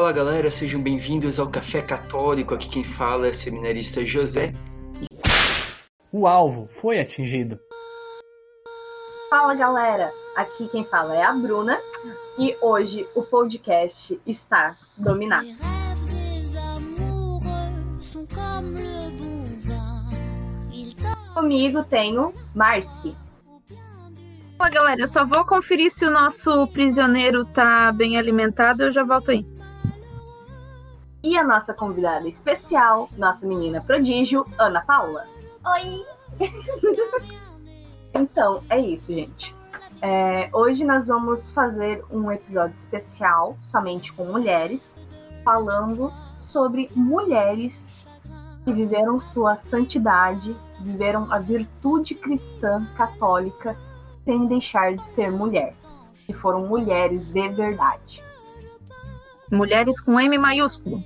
[0.00, 2.54] Fala galera, sejam bem-vindos ao Café Católico.
[2.54, 4.54] Aqui quem fala é o seminarista José.
[6.10, 7.60] O alvo foi atingido.
[9.28, 11.78] Fala galera, aqui quem fala é a Bruna
[12.38, 15.48] e hoje o podcast está dominado.
[21.34, 23.14] Comigo tenho Marci.
[24.56, 29.04] Fala galera, eu só vou conferir se o nosso prisioneiro tá bem alimentado, eu já
[29.04, 29.59] volto aí.
[31.22, 35.26] E a nossa convidada especial, nossa menina prodígio, Ana Paula.
[35.66, 36.06] Oi!
[38.14, 39.54] então, é isso, gente.
[40.00, 44.98] É, hoje nós vamos fazer um episódio especial somente com mulheres,
[45.44, 47.92] falando sobre mulheres
[48.64, 53.76] que viveram sua santidade, viveram a virtude cristã católica
[54.24, 55.74] sem deixar de ser mulher,
[56.26, 58.22] que foram mulheres de verdade.
[59.50, 61.02] Mulheres com M maiúsculo.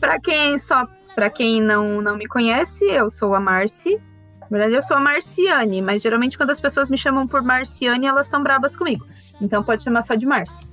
[0.00, 4.00] Para quem só, para quem não não me conhece, eu sou a Marci.
[4.42, 8.06] Na verdade, eu sou a Marciane, mas geralmente quando as pessoas me chamam por Marciane,
[8.06, 9.06] elas estão brabas comigo.
[9.40, 10.66] Então pode chamar só de Marci.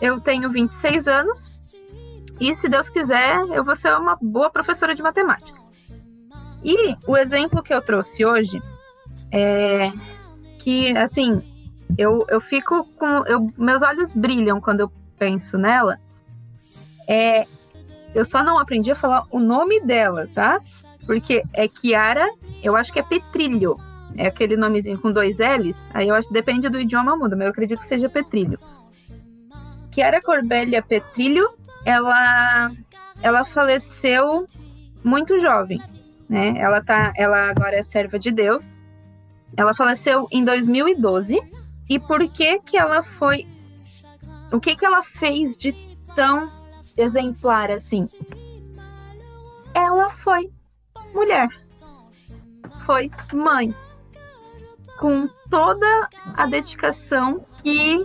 [0.00, 1.58] Eu tenho 26 anos
[2.40, 5.58] e se Deus quiser, eu vou ser uma boa professora de matemática.
[6.64, 8.62] E o exemplo que eu trouxe hoje
[9.32, 9.90] é
[10.58, 11.42] que, assim,
[11.96, 13.06] eu, eu fico com.
[13.26, 15.98] Eu, meus olhos brilham quando eu penso nela.
[17.08, 17.46] É,
[18.14, 20.60] eu só não aprendi a falar o nome dela, tá?
[21.06, 22.28] Porque é Kiara,
[22.62, 23.76] eu acho que é Petrilho.
[24.16, 25.86] É aquele nomezinho com dois L's.
[25.94, 28.58] Aí eu acho que depende do idioma muda, mas eu acredito que seja Petrilho.
[29.90, 31.48] Kiara Corbélia Petrilho,
[31.84, 32.70] ela,
[33.22, 34.46] ela faleceu
[35.04, 35.80] muito jovem,
[36.28, 36.54] né?
[36.58, 38.76] Ela, tá, ela agora é serva de Deus.
[39.56, 41.40] Ela faleceu em 2012.
[41.88, 43.46] E por que que ela foi...
[44.52, 45.72] O que que ela fez de
[46.14, 46.57] tão
[46.98, 48.08] exemplar assim?
[49.72, 50.50] Ela foi
[51.14, 51.48] mulher.
[52.84, 53.74] Foi mãe.
[54.98, 58.04] Com toda a dedicação que,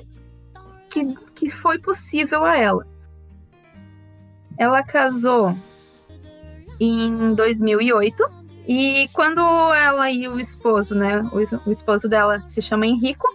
[0.90, 2.88] que, que foi possível a ela.
[4.58, 5.58] Ela casou
[6.80, 8.24] em 2008
[8.68, 9.42] e quando
[9.74, 11.22] ela e o esposo, né?
[11.31, 13.28] O, o esposo dela se chama Henrico.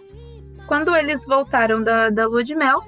[0.65, 2.81] Quando eles voltaram da, da lua de mel,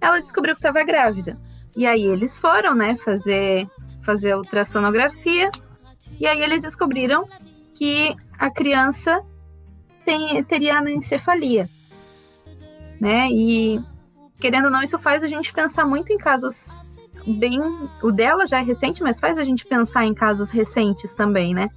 [0.00, 1.38] ela descobriu que estava grávida.
[1.76, 3.68] E aí eles foram, né, fazer,
[4.02, 5.50] fazer ultrassonografia.
[6.18, 7.26] E aí eles descobriram
[7.74, 9.22] que a criança
[10.04, 11.68] tem, teria anencefalia.
[13.00, 13.28] Né?
[13.30, 13.82] E
[14.38, 16.68] querendo ou não, isso faz a gente pensar muito em casos
[17.26, 17.60] bem.
[18.02, 21.68] O dela já é recente, mas faz a gente pensar em casos recentes também, né?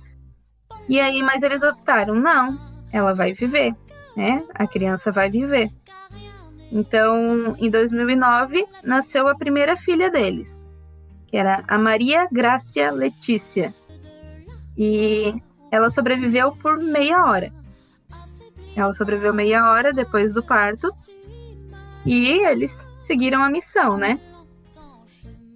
[0.87, 2.57] E aí, mas eles optaram, não,
[2.91, 3.73] ela vai viver,
[4.15, 4.43] né?
[4.53, 5.69] A criança vai viver.
[6.75, 10.65] Então, em 2009, nasceu a primeira filha deles,
[11.27, 13.71] que era a Maria Grácia Letícia.
[14.75, 15.39] E
[15.69, 17.53] ela sobreviveu por meia hora.
[18.75, 20.91] Ela sobreviveu meia hora depois do parto.
[22.03, 24.19] E eles seguiram a missão, né?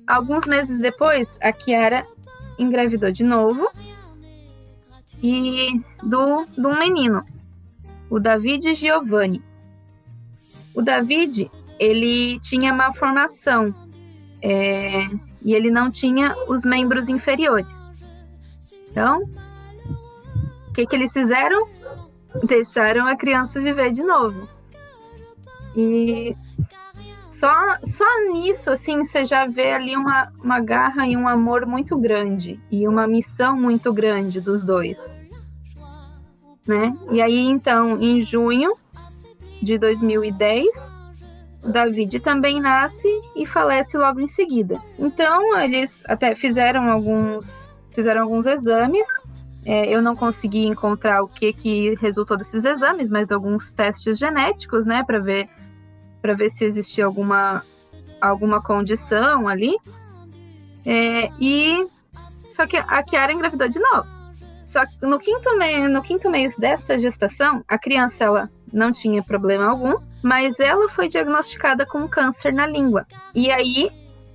[0.05, 2.05] Alguns meses depois, a Kiara
[2.59, 3.67] engravidou de novo
[5.21, 7.25] e do, do um menino,
[8.07, 9.46] o David Giovanni.
[10.77, 11.49] O David,
[11.79, 13.73] ele tinha malformação
[14.43, 15.07] é,
[15.41, 17.75] e ele não tinha os membros inferiores.
[18.91, 19.23] Então,
[20.69, 21.67] o que, que eles fizeram?
[22.43, 24.47] Deixaram a criança viver de novo.
[25.75, 26.37] E
[27.31, 27.51] só,
[27.81, 32.59] só nisso, assim, você já vê ali uma, uma garra e um amor muito grande
[32.69, 35.11] e uma missão muito grande dos dois.
[36.67, 36.95] Né?
[37.09, 38.75] E aí, então, em junho
[39.61, 40.95] de 2010,
[41.63, 44.81] David também nasce e falece logo em seguida.
[44.97, 49.07] Então, eles até fizeram alguns, fizeram alguns exames.
[49.65, 54.85] É, eu não consegui encontrar o que, que resultou desses exames, mas alguns testes genéticos,
[54.85, 55.49] né, para ver
[56.21, 57.63] para ver se existia alguma,
[58.19, 59.77] alguma condição ali.
[60.85, 61.87] É, e
[62.49, 64.07] só que a Kiara engravidou de novo.
[64.61, 69.23] Só que no quinto, mês, no quinto mês desta gestação, a criança ela não tinha
[69.23, 73.05] problema algum, mas ela foi diagnosticada com câncer na língua.
[73.33, 73.89] E aí,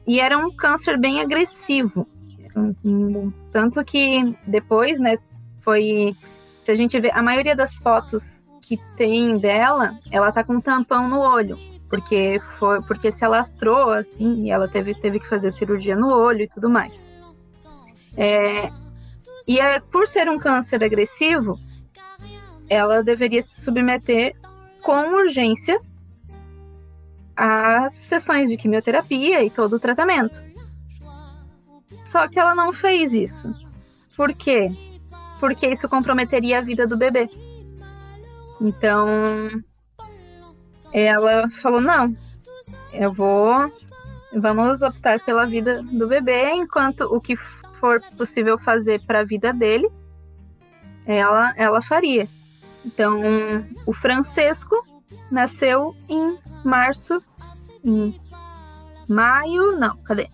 [0.06, 2.06] e era um câncer bem agressivo.
[3.52, 5.16] Tanto que depois, né,
[5.60, 6.14] foi.
[6.64, 10.60] Se a gente vê, a maioria das fotos que tem dela, ela tá com um
[10.60, 11.58] tampão no olho
[11.92, 16.40] porque foi porque se alastrou assim e ela teve, teve que fazer cirurgia no olho
[16.40, 17.04] e tudo mais.
[18.16, 18.70] É,
[19.46, 21.60] e é, por ser um câncer agressivo,
[22.68, 24.34] ela deveria se submeter
[24.82, 25.80] com urgência
[27.36, 30.40] as sessões de quimioterapia e todo o tratamento.
[32.04, 33.48] Só que ela não fez isso.
[34.16, 34.70] Por quê?
[35.40, 37.28] Porque isso comprometeria a vida do bebê.
[38.60, 39.48] Então,
[40.92, 42.14] ela falou: não,
[42.92, 43.72] eu vou.
[44.34, 49.52] Vamos optar pela vida do bebê, enquanto o que for possível fazer para a vida
[49.52, 49.90] dele,
[51.04, 52.28] ela, ela faria.
[52.84, 53.20] Então,
[53.86, 54.76] o Francesco
[55.30, 57.22] nasceu em março,
[57.84, 58.18] em
[59.08, 60.28] maio, não, cadê?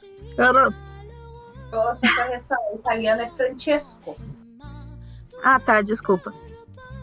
[1.70, 4.16] Nossa, correção, o italiano é Francesco.
[5.42, 6.32] Ah, tá, desculpa.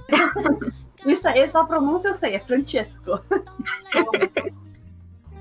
[1.06, 3.20] Isso, essa pronúncia eu sei, é Francesco.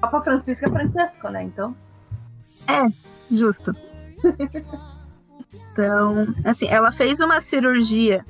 [0.00, 1.44] Papa Francisco é Francesco, né?
[1.44, 1.74] Então.
[2.68, 2.86] É,
[3.34, 3.74] justo.
[5.72, 8.24] Então, assim, ela fez uma cirurgia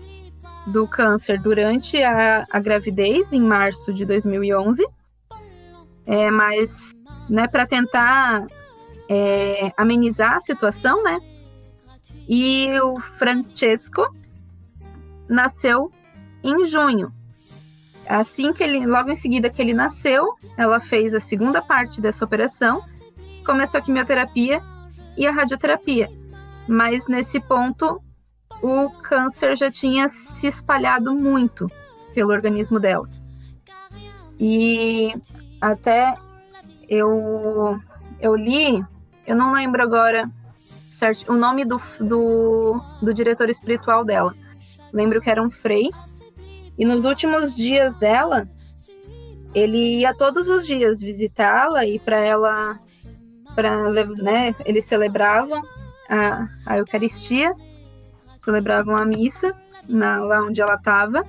[0.66, 4.84] do câncer durante a, a gravidez, em março de 2011.
[6.06, 6.92] É, mas,
[7.28, 8.46] né, para tentar
[9.08, 11.18] é, amenizar a situação, né?
[12.28, 14.02] E o Francesco
[15.28, 15.90] nasceu
[16.42, 17.12] em junho.
[18.06, 22.24] Assim que ele, logo em seguida que ele nasceu, ela fez a segunda parte dessa
[22.24, 22.82] operação,
[23.46, 24.60] começou a quimioterapia
[25.16, 26.10] e a radioterapia.
[26.68, 28.02] Mas nesse ponto,
[28.64, 31.70] o câncer já tinha se espalhado muito
[32.14, 33.06] pelo organismo dela.
[34.40, 35.14] E
[35.60, 36.14] até
[36.88, 37.78] eu,
[38.18, 38.82] eu li,
[39.26, 40.30] eu não lembro agora
[40.88, 44.34] certo, o nome do, do, do diretor espiritual dela.
[44.94, 45.90] Lembro que era um frei.
[46.78, 48.48] E nos últimos dias dela,
[49.54, 52.80] ele ia todos os dias visitá-la e para ela,
[53.54, 53.90] para
[54.22, 55.62] né, eles celebravam
[56.08, 57.54] a, a Eucaristia,
[58.44, 59.54] celebravam a missa
[59.88, 61.24] na, lá onde ela estava.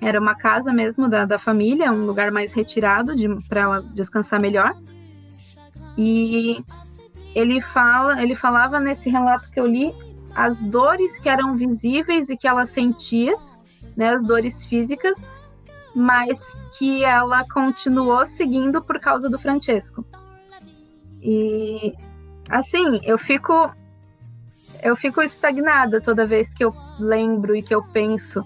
[0.00, 3.14] Era uma casa mesmo da, da família, um lugar mais retirado
[3.48, 4.74] para ela descansar melhor.
[5.96, 6.62] E
[7.34, 9.94] ele fala, ele falava nesse relato que eu li
[10.34, 13.36] as dores que eram visíveis e que ela sentia,
[13.96, 15.26] né, as dores físicas,
[15.94, 20.04] mas que ela continuou seguindo por causa do Francesco.
[21.20, 21.94] E
[22.48, 23.70] assim, eu fico
[24.82, 28.44] eu fico estagnada toda vez que eu lembro e que eu penso.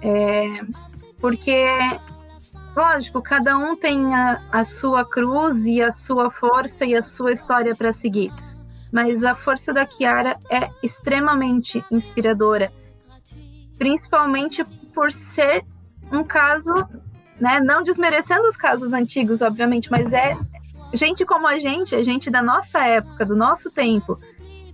[0.00, 0.60] É,
[1.20, 1.66] porque,
[2.74, 7.32] lógico, cada um tem a, a sua cruz e a sua força e a sua
[7.32, 8.32] história para seguir.
[8.92, 12.72] Mas a força da Kiara é extremamente inspiradora,
[13.76, 14.64] principalmente
[14.94, 15.64] por ser
[16.12, 16.72] um caso,
[17.40, 20.38] né, não desmerecendo os casos antigos, obviamente, mas é
[20.94, 24.18] gente como a gente, a gente da nossa época, do nosso tempo,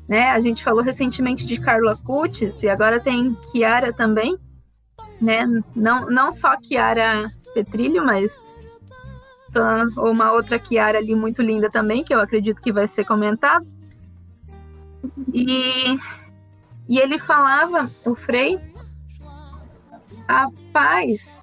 [0.08, 0.30] né?
[0.30, 4.38] A gente falou recentemente de Carla Cutis e agora tem Kiara também,
[5.20, 5.44] né?
[5.74, 8.40] Não, não só Kiara Petrilho, mas
[9.96, 13.66] uma outra Kiara ali muito linda também, que eu acredito que vai ser comentado.
[15.32, 15.98] E,
[16.88, 18.58] e ele falava, o Frei,
[20.26, 21.42] a paz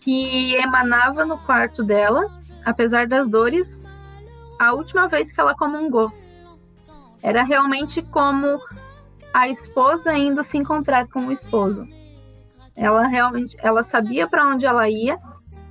[0.00, 2.30] que emanava no quarto dela,
[2.64, 3.82] apesar das dores,
[4.58, 6.12] a última vez que ela comungou.
[7.22, 8.60] Era realmente como
[9.32, 11.86] a esposa indo se encontrar com o esposo.
[12.74, 15.18] Ela realmente, ela sabia para onde ela ia,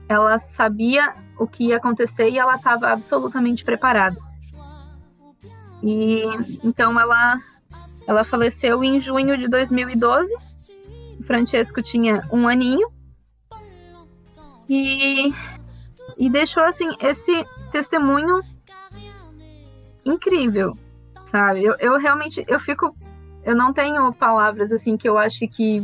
[0.08, 4.18] ela sabia o que ia acontecer e ela estava absolutamente preparada.
[5.84, 6.24] E
[6.64, 7.40] então ela
[8.08, 10.34] ela faleceu em junho de 2012.
[11.20, 12.88] O Francesco tinha um aninho
[14.70, 15.34] e
[16.18, 18.42] e deixou assim esse testemunho
[20.06, 20.78] incrível,
[21.26, 21.64] sabe?
[21.64, 22.96] Eu, eu realmente, eu fico,
[23.44, 25.84] eu não tenho palavras assim que eu acho que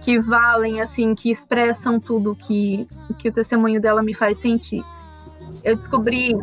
[0.00, 4.84] que valem assim, que expressam tudo que que o testemunho dela me faz sentir.
[5.64, 6.36] Eu descobri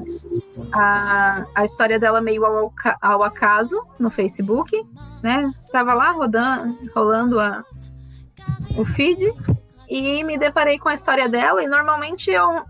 [0.73, 4.71] a, a história dela meio ao, ao acaso no Facebook,
[5.23, 5.49] né?
[5.71, 7.63] Tava lá rodando, rolando a,
[8.77, 9.33] o feed
[9.89, 12.63] e me deparei com a história dela e normalmente eu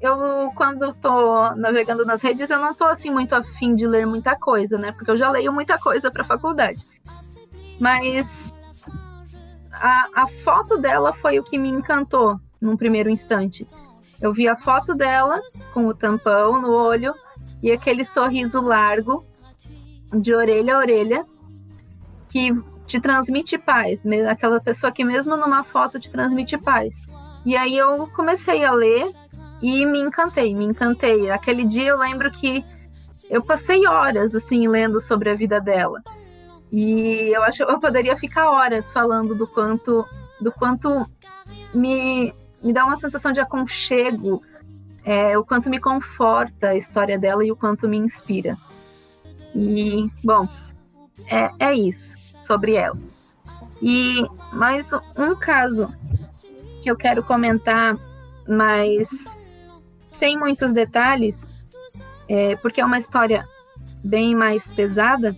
[0.00, 4.34] eu, quando tô navegando nas redes, eu não tô assim muito afim de ler muita
[4.34, 4.92] coisa, né?
[4.92, 6.86] Porque eu já leio muita coisa pra faculdade.
[7.78, 8.54] Mas
[9.72, 13.66] a, a foto dela foi o que me encantou num primeiro instante.
[14.20, 15.40] Eu vi a foto dela
[15.72, 17.14] com o tampão no olho
[17.62, 19.24] e aquele sorriso largo,
[20.12, 21.26] de orelha a orelha,
[22.28, 22.50] que
[22.86, 24.04] te transmite paz.
[24.28, 27.00] Aquela pessoa que, mesmo numa foto, te transmite paz.
[27.44, 29.10] E aí eu comecei a ler
[29.62, 31.30] e me encantei, me encantei.
[31.30, 32.64] Aquele dia eu lembro que
[33.28, 36.02] eu passei horas assim lendo sobre a vida dela.
[36.72, 40.06] E eu acho que eu poderia ficar horas falando do quanto
[40.40, 41.06] do quanto
[41.74, 44.42] me, me dá uma sensação de aconchego
[45.04, 48.56] é o quanto me conforta a história dela e o quanto me inspira.
[49.54, 50.48] E, bom,
[51.26, 52.98] é, é isso sobre ela.
[53.82, 55.92] E mais um caso
[56.82, 57.96] que eu quero comentar,
[58.46, 59.38] mas
[60.20, 61.48] sem muitos detalhes,
[62.28, 63.48] é, porque é uma história
[64.04, 65.34] bem mais pesada.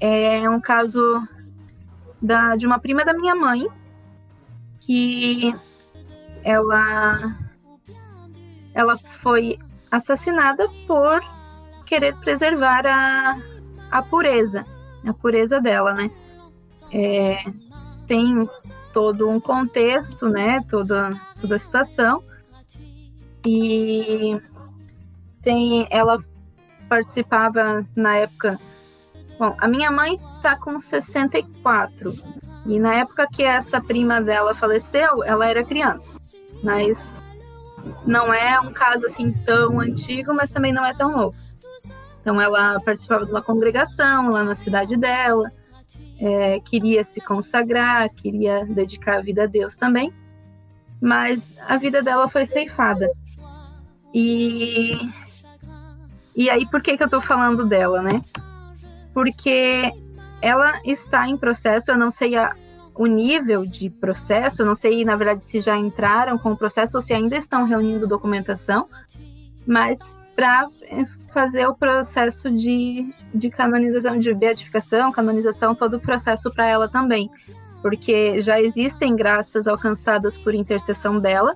[0.00, 1.22] É um caso
[2.20, 3.68] da, de uma prima da minha mãe,
[4.80, 5.54] que
[6.42, 7.36] ela,
[8.74, 9.56] ela foi
[9.88, 11.22] assassinada por
[11.86, 13.38] querer preservar a,
[13.88, 14.66] a pureza,
[15.06, 16.10] a pureza dela, né?
[16.92, 17.38] É,
[18.08, 18.48] tem
[18.92, 20.60] todo um contexto, né?
[20.68, 22.29] Toda, toda a situação.
[23.44, 24.40] E
[25.42, 26.22] tem, ela
[26.88, 28.58] participava na época.
[29.38, 32.14] Bom, a minha mãe tá com 64.
[32.66, 36.14] E na época que essa prima dela faleceu, ela era criança.
[36.62, 37.10] Mas
[38.06, 41.36] não é um caso assim tão antigo, mas também não é tão novo.
[42.20, 45.50] Então ela participava de uma congregação lá na cidade dela,
[46.20, 50.12] é, queria se consagrar, queria dedicar a vida a Deus também,
[51.00, 53.10] mas a vida dela foi ceifada.
[54.12, 54.96] E,
[56.34, 58.22] e aí, por que, que eu tô falando dela, né?
[59.12, 59.92] Porque
[60.40, 62.54] ela está em processo, eu não sei a,
[62.94, 66.96] o nível de processo, eu não sei, na verdade, se já entraram com o processo
[66.96, 68.88] ou se ainda estão reunindo documentação,
[69.66, 70.68] mas para
[71.32, 77.30] fazer o processo de, de canonização, de beatificação, canonização, todo o processo para ela também.
[77.82, 81.54] Porque já existem graças alcançadas por intercessão dela,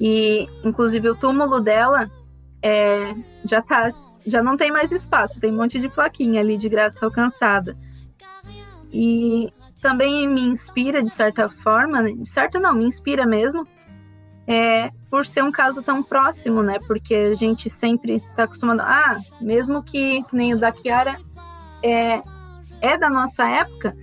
[0.00, 2.10] e, inclusive, o túmulo dela
[2.62, 3.14] é,
[3.44, 3.92] já tá,
[4.26, 7.76] já não tem mais espaço, tem um monte de plaquinha ali de graça alcançada.
[8.92, 9.52] E
[9.82, 12.12] também me inspira, de certa forma, né?
[12.12, 13.66] de certa não, me inspira mesmo,
[14.46, 16.78] é, por ser um caso tão próximo, né?
[16.86, 21.18] Porque a gente sempre está acostumado, ah, mesmo que, que, nem o da Kiara
[21.82, 22.22] é,
[22.80, 23.94] é da nossa época,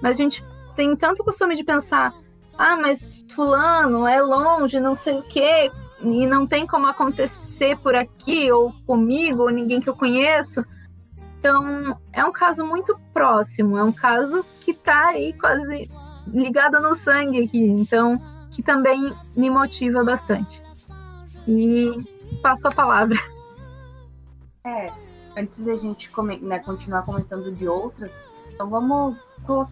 [0.00, 0.44] mas a gente
[0.74, 2.14] tem tanto costume de pensar,
[2.62, 5.68] ah, mas fulano é longe, não sei o quê,
[6.00, 10.64] e não tem como acontecer por aqui, ou comigo, ou ninguém que eu conheço.
[11.38, 15.90] Então, é um caso muito próximo, é um caso que tá aí quase
[16.28, 18.14] ligado no sangue aqui, então,
[18.48, 20.62] que também me motiva bastante.
[21.48, 21.92] E
[22.40, 23.18] passo a palavra.
[24.64, 24.92] É,
[25.36, 26.08] antes da gente
[26.40, 28.12] né, continuar comentando de outras,
[28.54, 29.16] então vamos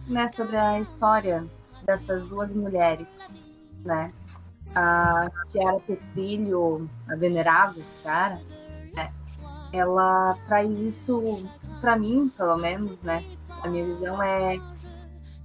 [0.05, 1.47] né, sobre a história
[1.85, 3.07] dessas duas mulheres,
[3.83, 4.11] né?
[4.75, 8.39] A Chiara Petrilho, a venerável Chiara,
[8.93, 9.11] né?
[9.73, 11.43] ela traz isso
[11.79, 13.23] para mim, pelo menos, né?
[13.63, 14.59] A minha visão é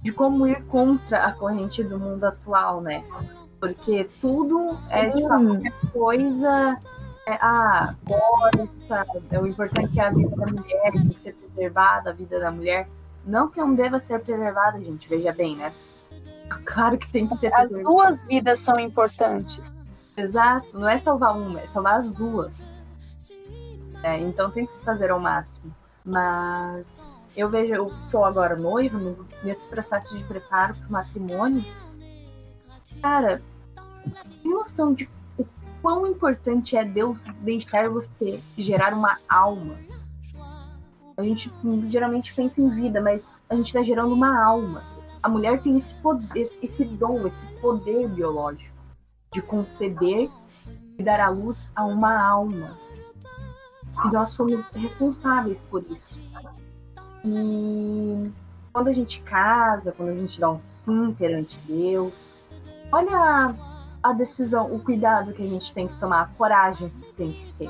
[0.01, 3.03] de como ir contra a corrente do mundo atual, né?
[3.59, 4.99] Porque tudo Sim.
[4.99, 6.77] é de qualquer coisa.
[7.25, 12.11] É, ah, gosta, é, o importante é a vida da mulher, tem que ser preservada
[12.11, 12.87] a vida da mulher.
[13.25, 15.73] Não que não deva ser preservada, gente, veja bem, né?
[16.65, 17.53] Claro que tem que ser.
[17.53, 19.73] As duas vidas são importantes.
[20.15, 22.51] Exato, não é salvar uma, é salvar as duas.
[24.03, 25.73] É, então tem que se fazer ao máximo.
[26.03, 31.63] Mas eu vejo, eu estou agora noivo, nesse processo de preparo para o matrimônio.
[33.01, 33.41] Cara,
[34.41, 35.45] tem noção de o
[35.81, 39.75] quão importante é Deus deixar você gerar uma alma.
[41.15, 41.51] A gente
[41.89, 44.96] geralmente pensa em vida, mas a gente está gerando uma alma
[45.27, 48.73] a mulher tem esse poder, esse dom, esse poder biológico
[49.33, 50.29] de conceber
[50.97, 52.77] e dar à luz a uma alma.
[54.05, 56.17] E nós somos responsáveis por isso.
[57.25, 58.31] E
[58.71, 62.37] quando a gente casa, quando a gente dá um sim perante Deus,
[62.89, 63.53] olha
[64.01, 67.45] a decisão, o cuidado que a gente tem que tomar, a coragem que tem que
[67.47, 67.69] ser.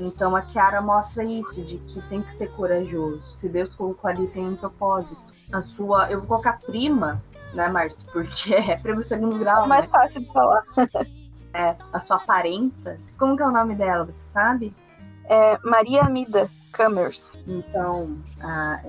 [0.00, 3.22] Então a Kiara mostra isso, de que tem que ser corajoso.
[3.30, 6.10] Se Deus colocou ali, tem um propósito a sua.
[6.10, 7.22] Eu vou colocar prima,
[7.54, 8.06] né, Márcio?
[8.12, 9.64] Porque é prima segundo grau.
[9.64, 9.92] É mais né?
[9.92, 10.64] fácil de falar.
[11.54, 12.98] é, a sua parenta.
[13.18, 14.74] Como que é o nome dela, você sabe?
[15.24, 17.38] É Maria Amida Cummers.
[17.46, 18.80] Então, a,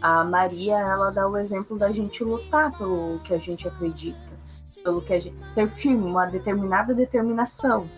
[0.00, 4.34] a Maria, ela dá o exemplo da gente lutar pelo que a gente acredita.
[4.82, 5.36] Pelo que a gente.
[5.52, 7.88] Ser firme, uma determinada determinação.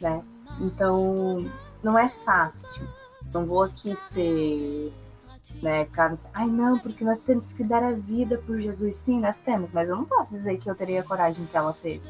[0.00, 0.22] Né?
[0.60, 1.50] Então,
[1.82, 2.86] não é fácil.
[3.32, 4.92] Não vou aqui ser
[5.62, 5.84] né?
[5.86, 8.98] Cara, ai não, porque nós temos que dar a vida por Jesus.
[8.98, 11.72] Sim, nós temos, mas eu não posso dizer que eu teria a coragem que ela
[11.72, 12.02] teve.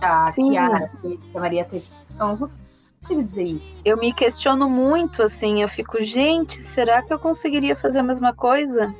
[0.00, 0.50] A Sim.
[0.50, 1.86] Kiara que a Maria teve.
[2.14, 3.80] Então, eu não consigo dizer isso.
[3.84, 8.32] Eu me questiono muito, assim, eu fico, gente, será que eu conseguiria fazer a mesma
[8.32, 8.94] coisa?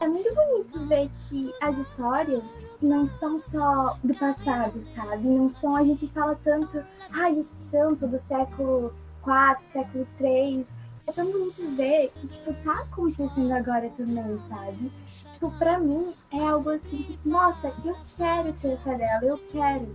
[0.00, 2.42] É muito bonito ver que as histórias
[2.82, 5.28] não são só do passado, sabe?
[5.28, 8.92] Não são, a gente fala tanto, ai, o santo do século
[9.24, 10.66] IV, século III.
[11.06, 14.92] É tão bonito ver que, tipo, tá acontecendo agora também, sabe?
[15.32, 19.88] Tipo, pra mim é algo assim, que, nossa, eu quero ser essa dela, eu quero.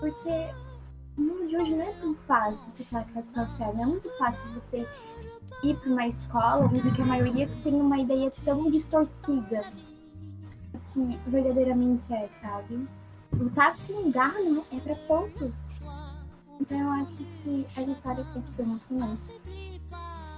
[0.00, 0.54] Porque
[1.16, 3.86] o mundo de hoje não é tão fácil ficar com a tua fé, não é
[3.86, 4.86] muito fácil você
[5.62, 9.64] ir para uma escola onde que a maioria tem uma ideia tão distorcida
[10.92, 12.86] que verdadeiramente é, sabe?
[13.32, 15.52] Lutar com garra não é para pouco.
[16.60, 19.22] Então eu acho que a história tem que ser emocionante.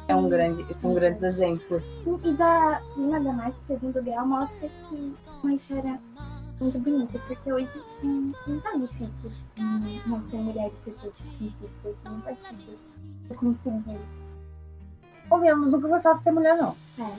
[0.09, 1.85] É um grande, são grandes exemplos.
[2.05, 6.01] Sim, e da Lina Damasio, segundo grau, mostra que uma história
[6.61, 7.69] muito bonita, porque hoje
[8.03, 9.31] não tá difícil
[10.07, 12.79] não ser mulher de pessoas difíceis, não tá difícil
[13.29, 14.01] eu conseguir.
[15.29, 16.77] Convenhamos, nunca foi fácil ser mulher, não.
[16.99, 17.17] É.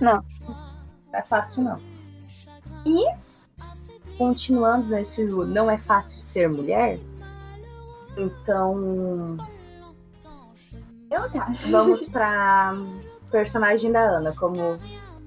[0.00, 0.24] Não.
[0.46, 1.76] Não é fácil, não.
[2.86, 3.06] E,
[4.16, 6.98] continuando nesse não é fácil ser mulher,
[8.16, 9.36] então
[11.14, 11.52] Eu tá.
[11.70, 12.74] vamos pra
[13.30, 14.76] personagem da Ana, como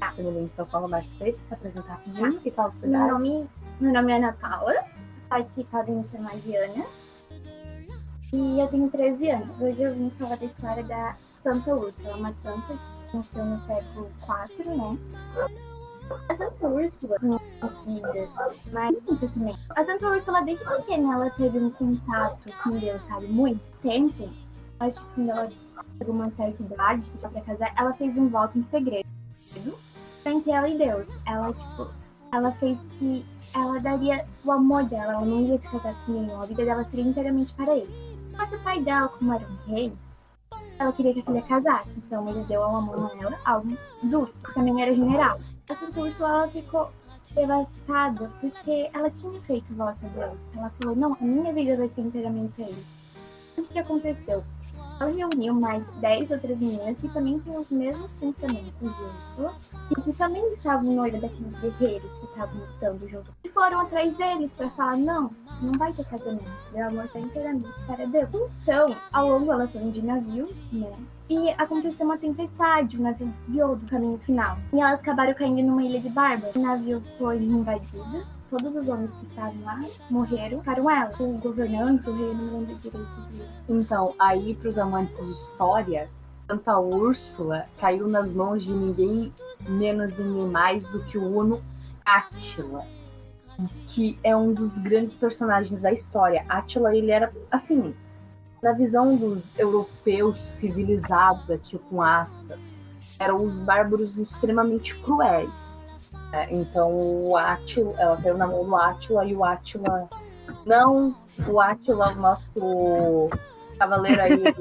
[0.01, 3.49] a Emily então fala mais pra se apresentar pra mim e fala sua Meu nome,
[3.79, 4.73] meu nome é Ana Paula,
[5.29, 6.85] só que podem me chamar de Ana.
[8.33, 9.61] E eu tenho 13 anos.
[9.61, 12.73] Hoje eu vim falar da história da Santa Úrsula, uma santa
[13.09, 14.97] que nasceu no século IV, né?
[16.27, 18.29] A Santa Úrsula, conhecida,
[18.73, 19.55] mas muito também.
[19.69, 23.27] A Santa Úrsula, desde pequena, ela teve um contato com Deus, sabe?
[23.27, 24.29] Muito tempo.
[24.81, 25.49] Acho que quando ela
[25.97, 29.07] chegou uma certa idade, que já pra casar, ela fez um voto em segredo
[30.25, 31.07] entre ela e Deus.
[31.25, 31.87] Ela, tipo,
[32.31, 36.41] ela fez que ela daria o amor dela, ela não ia se casar com nenhum,
[36.41, 38.17] a vida dela seria inteiramente para ele.
[38.35, 39.93] Só que o pai dela, como era um rei,
[40.79, 44.53] ela queria que a filha casasse, então ele deu ao amor nela algo duro, que
[44.53, 45.39] também era general.
[45.69, 46.91] A Santa Úrsula, ela ficou
[47.33, 50.37] devastada, porque ela tinha feito voto a Deus.
[50.55, 52.85] Ela falou, não, a minha vida vai ser inteiramente a ele.
[53.57, 54.43] O que aconteceu?
[54.99, 59.53] Ela reuniu mais 10 outras meninas que também tinham os mesmos pensamentos de Úrsula
[59.91, 63.31] e que também estavam no olho daqueles guerreiros que estavam lutando junto.
[63.43, 65.31] E foram atrás deles para falar: não,
[65.61, 68.29] não vai ter casamento, meu amor está inteiramente para Deus.
[68.63, 70.93] Então, ao longo elas foram de navio, né?
[71.29, 74.57] E aconteceu uma tempestade, o navio desviou do caminho final.
[74.73, 76.53] E elas acabaram caindo numa ilha de Bárbara.
[76.55, 78.36] O navio foi invadido.
[78.49, 81.11] Todos os homens que estavam lá morreram, ficaram ela.
[81.19, 83.07] O governante, o rei, não lembro direito.
[83.67, 86.09] Então, aí pros amantes de história,
[86.47, 89.33] Santa Úrsula caiu nas mãos de ninguém
[89.67, 91.61] menos ninguém mais do que o Uno
[92.05, 92.85] Átila,
[93.89, 96.45] que é um dos grandes personagens da história.
[96.47, 97.93] Átila, ele era, assim,
[98.63, 102.79] na visão dos europeus civilizados, aqui com aspas,
[103.19, 105.76] eram os bárbaros extremamente cruéis.
[106.31, 106.47] Né?
[106.51, 110.09] Então, o Átila, ela caiu na mão do Átila e o Átila,
[110.65, 111.15] não
[111.47, 113.29] o Átila, o nosso
[113.77, 114.55] cavaleiro aí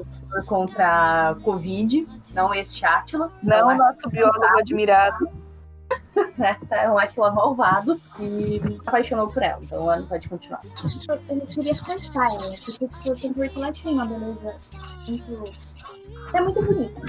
[0.45, 3.31] contra a Covid, não esse Átila.
[3.41, 5.29] Não, é o nosso biólogo admirado.
[6.37, 6.57] né?
[6.69, 9.59] É um Átila malvado e apaixonou por ela.
[9.63, 10.61] Então, ela pode continuar.
[11.09, 14.05] Eu, eu queria cortar ela, porque tipo, eu tenho que ver que ela tinha uma
[14.05, 14.55] beleza
[15.07, 15.53] muito.
[16.33, 17.01] É muito bonita.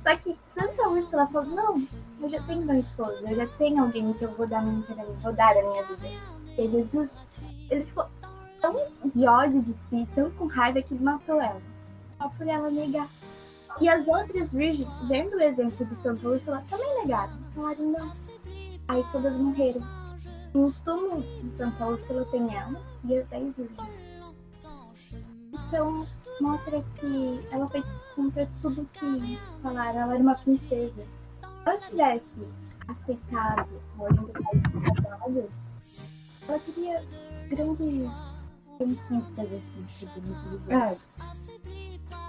[0.00, 1.86] Só que Santa Úrsula falou: não,
[2.24, 4.82] eu já tenho meu esposo, eu já tenho alguém que eu vou dar, minha,
[5.22, 6.08] vou dar a minha vida.
[6.56, 7.10] E Jesus,
[7.70, 8.06] ele ficou
[8.62, 8.74] tão
[9.14, 11.60] de ódio de si, tão com raiva que matou ela.
[12.16, 13.08] Só por ela negar.
[13.78, 17.38] E as outras virgens, vendo o exemplo de Santa Úrsula, também negaram.
[17.54, 18.12] Falaram não.
[18.88, 19.82] Aí todas morreram.
[20.54, 24.04] No túmulo de Santa Úrsula tem ela e as dez virgens.
[25.52, 26.06] Então,
[26.40, 27.82] mostra que ela foi
[28.14, 30.00] contra tudo que falaram.
[30.00, 31.04] Ela era uma princesa.
[31.64, 32.48] Se ela tivesse
[32.88, 35.50] aceitado o ordem do pai de casado,
[36.46, 37.02] ela teria
[37.48, 38.10] grandes
[38.76, 40.74] conquistas, assim, podemos dizer.
[40.74, 40.96] É.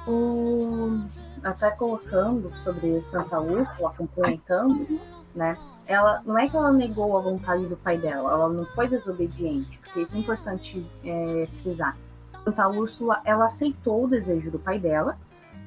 [0.10, 1.04] O...
[1.44, 5.00] Até colocando sobre Santa Úrsula, complementando,
[5.36, 5.58] né?
[5.86, 9.78] Ela não é que ela negou a vontade do pai dela, ela não foi desobediente,
[9.80, 11.98] porque isso é importante é, frisar.
[12.44, 15.18] Santa Úrsula, ela aceitou o desejo do pai dela,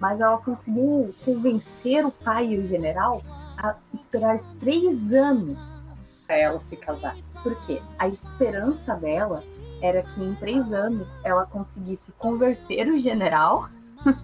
[0.01, 3.23] mas ela conseguiu convencer o pai e o general
[3.59, 5.83] a esperar três anos
[6.27, 7.16] para ela se casar.
[7.42, 7.81] Por quê?
[7.99, 9.42] A esperança dela
[9.81, 13.68] era que em três anos ela conseguisse converter o general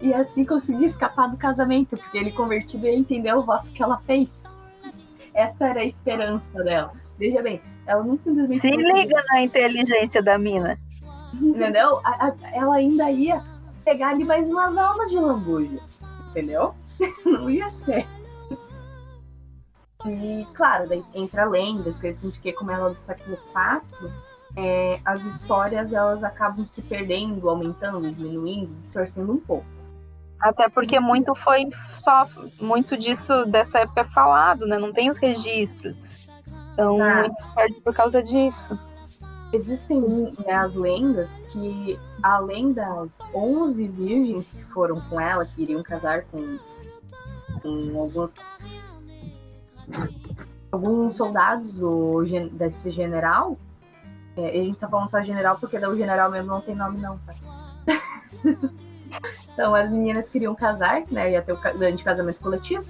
[0.00, 3.98] e assim conseguir escapar do casamento, porque ele convertido ia entender o voto que ela
[4.06, 4.42] fez.
[5.34, 6.92] Essa era a esperança dela.
[7.18, 8.60] Veja bem, ela não simplesmente.
[8.60, 10.78] Se liga na inteligência da mina.
[11.34, 11.98] Entendeu?
[12.04, 13.42] A- a- ela ainda ia
[13.84, 15.78] pegar ali mais umas almas de lambuja.
[16.30, 16.74] Entendeu?
[17.24, 18.06] Não ia ser.
[20.04, 24.10] E, claro, daí entra lendas, coisas assim, porque como ela é do século IV,
[24.56, 29.66] é, as histórias elas acabam se perdendo, aumentando, diminuindo, distorcendo um pouco.
[30.38, 32.28] Até porque muito foi só
[32.60, 34.78] muito disso dessa época é falado, né?
[34.78, 35.96] Não tem os registros.
[36.72, 37.20] Então ah.
[37.20, 38.78] muito perde por causa disso.
[39.52, 40.00] Existem
[40.44, 46.24] né, as lendas que, além das 11 virgens que foram com ela, que iriam casar
[46.24, 46.58] com,
[47.64, 48.34] alguns,
[50.70, 53.56] alguns soldados do, desse general,
[54.36, 57.18] é, a gente tá falando só general porque o general mesmo não tem nome não,
[57.18, 57.34] tá?
[59.52, 61.32] então as meninas queriam casar, né?
[61.32, 62.84] Ia ter o grande casamento coletivo.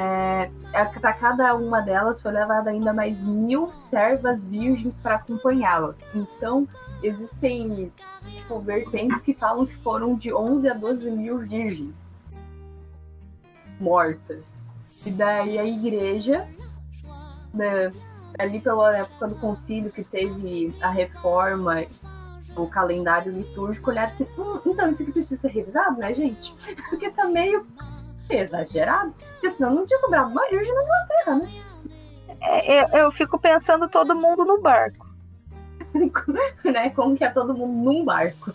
[0.00, 5.98] É, é para cada uma delas foi levada ainda mais mil servas virgens para acompanhá-las.
[6.14, 6.68] Então,
[7.02, 7.92] existem
[8.24, 12.07] tipo, vertentes que falam que foram de 11 a 12 mil virgens
[13.80, 14.44] mortas.
[15.04, 16.46] E daí a igreja,
[17.52, 17.92] né,
[18.38, 21.84] ali pela época do concílio que teve a reforma,
[22.56, 26.54] o calendário litúrgico, olharam assim, hum, então isso aqui precisa ser revisado, né, gente?
[26.90, 27.66] Porque tá meio
[28.28, 31.48] exagerado, porque senão não tinha sobrado uma virgem na Inglaterra, né?
[32.40, 35.08] É, eu, eu fico pensando todo mundo no barco.
[36.64, 36.90] né?
[36.90, 38.52] Como que é todo mundo num barco.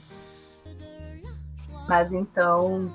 [1.88, 2.92] Mas então.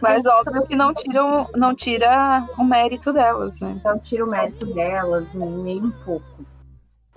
[0.00, 3.80] Mas óbvio que não tira, o, não tira o mérito delas, né?
[3.84, 6.44] Não tira o mérito delas, nem um pouco.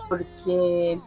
[0.08, 0.98] Porque.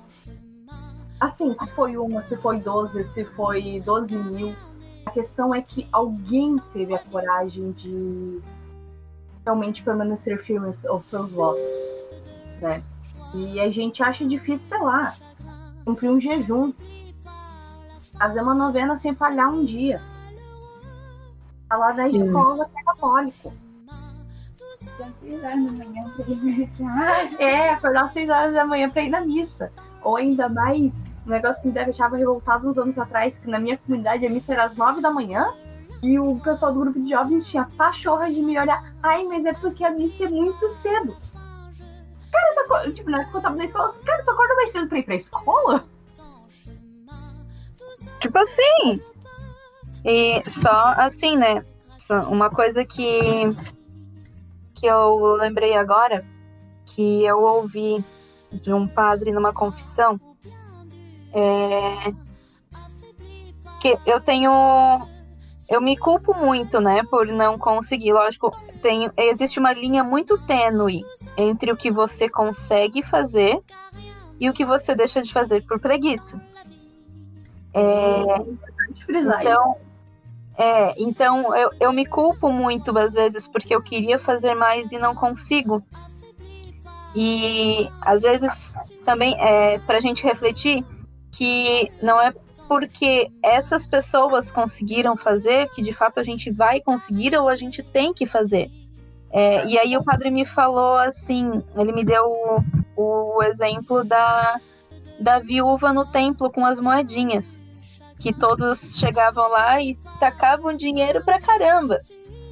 [1.20, 4.56] Assim, se foi uma, se foi 12, se foi 12 mil,
[5.06, 8.40] a questão é que alguém teve a coragem de
[9.44, 11.62] realmente permanecer firme aos seus votos,
[12.62, 12.82] né?
[13.34, 15.14] E a gente acha difícil, sei lá,
[15.84, 16.72] cumprir um jejum,
[18.18, 20.02] fazer uma novena sem falhar um dia,
[21.70, 22.26] falar da Sim.
[22.26, 23.54] escola que é católico.
[27.38, 29.72] É, acordar às 6 horas da manhã para ir na missa.
[30.02, 30.94] Ou ainda mais
[31.26, 34.54] um negócio que me deixava revoltado uns anos atrás, que na minha comunidade a missa
[34.54, 35.54] era às nove da manhã,
[36.02, 38.94] e o pessoal do grupo de jovens tinha pachorra de me olhar.
[39.04, 41.16] Ai, mas é porque a missa é muito cedo.
[42.32, 44.88] Cara, tá, tipo, na época eu tava na escola, assim, cara, tu acorda mais cedo
[44.88, 45.86] pra ir pra escola?
[48.20, 49.02] Tipo assim.
[50.04, 51.64] E só assim, né?
[52.28, 53.04] Uma coisa que,
[54.74, 56.26] que eu lembrei agora,
[56.86, 58.04] que eu ouvi
[58.52, 60.20] de um padre numa confissão,
[61.34, 62.12] é,
[63.82, 64.52] que eu tenho.
[65.70, 68.12] Eu me culpo muito, né, por não conseguir.
[68.12, 71.06] Lógico, tem, existe uma linha muito tênue
[71.38, 73.62] entre o que você consegue fazer
[74.40, 76.42] e o que você deixa de fazer por preguiça.
[77.72, 78.24] É,
[79.08, 79.78] então,
[80.60, 85.00] é, então eu, eu me culpo muito às vezes porque eu queria fazer mais e
[85.00, 85.82] não consigo.
[87.16, 88.74] E às vezes
[89.06, 90.84] também é para a gente refletir
[91.32, 92.34] que não é
[92.68, 97.82] porque essas pessoas conseguiram fazer que de fato a gente vai conseguir ou a gente
[97.82, 98.70] tem que fazer.
[99.32, 102.26] É, e aí o padre me falou assim, ele me deu
[102.98, 104.60] o, o exemplo da,
[105.18, 107.60] da viúva no templo com as moedinhas,
[108.20, 111.98] que todos chegavam lá e tacavam dinheiro pra caramba.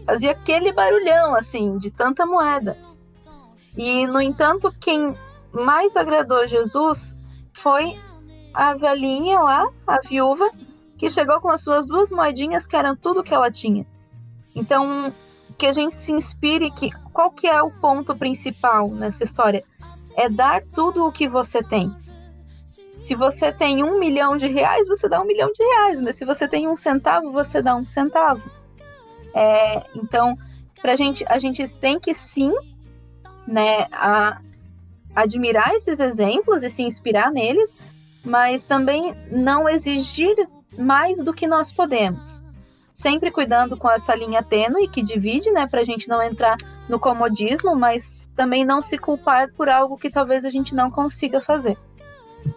[0.05, 2.77] Fazia aquele barulhão assim, de tanta moeda.
[3.77, 5.15] E no entanto, quem
[5.51, 7.15] mais agradou Jesus
[7.53, 7.99] foi
[8.53, 10.49] a velhinha lá, a viúva,
[10.97, 13.85] que chegou com as suas duas moedinhas, que eram tudo que ela tinha.
[14.55, 15.13] Então,
[15.57, 19.63] que a gente se inspire que qual que é o ponto principal nessa história?
[20.15, 21.93] É dar tudo o que você tem.
[22.97, 26.25] Se você tem um milhão de reais, você dá um milhão de reais, mas se
[26.25, 28.41] você tem um centavo, você dá um centavo.
[29.33, 30.37] É, então,
[30.81, 32.51] pra gente, a gente tem que sim,
[33.47, 34.41] né, a,
[35.15, 37.75] admirar esses exemplos e se inspirar neles,
[38.25, 40.35] mas também não exigir
[40.77, 42.43] mais do que nós podemos.
[42.91, 46.57] Sempre cuidando com essa linha tênue que divide, né, para a gente não entrar
[46.89, 51.39] no comodismo, mas também não se culpar por algo que talvez a gente não consiga
[51.39, 51.77] fazer.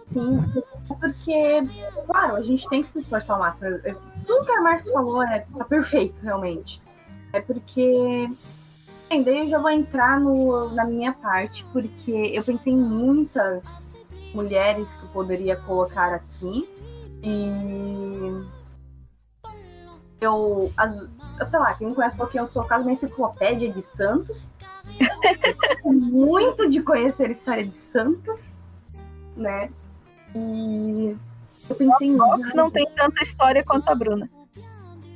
[0.05, 0.43] Sim,
[0.87, 1.63] porque,
[2.05, 3.79] claro, a gente tem que se esforçar ao máximo.
[4.25, 6.81] Tudo que a Márcia falou é tá perfeito, realmente.
[7.33, 8.29] É porque.
[9.09, 13.85] Bem, daí eu já vou entrar no, na minha parte, porque eu pensei em muitas
[14.33, 16.67] mulheres que eu poderia colocar aqui.
[17.23, 18.41] E
[20.21, 20.95] eu, as,
[21.49, 24.49] sei lá, quem me conhece pouquinho, eu sou quase uma enciclopédia de santos.
[25.83, 28.55] muito de conhecer a história de santos,
[29.35, 29.69] né?
[30.35, 31.17] E
[31.69, 32.17] eu pensei em.
[32.17, 34.29] Fox não tem tanta história quanto a Bruna.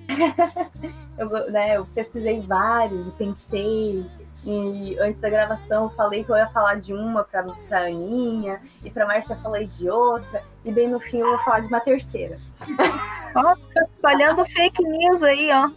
[1.18, 4.06] eu, né, eu pesquisei vários e pensei
[4.46, 8.62] E antes da gravação eu falei que eu ia falar de uma pra, pra Aninha,
[8.84, 11.80] e pra Márcia falei de outra, e bem no fim eu vou falar de uma
[11.80, 12.38] terceira.
[13.36, 13.56] Ó,
[13.92, 15.70] espalhando fake news aí, ó.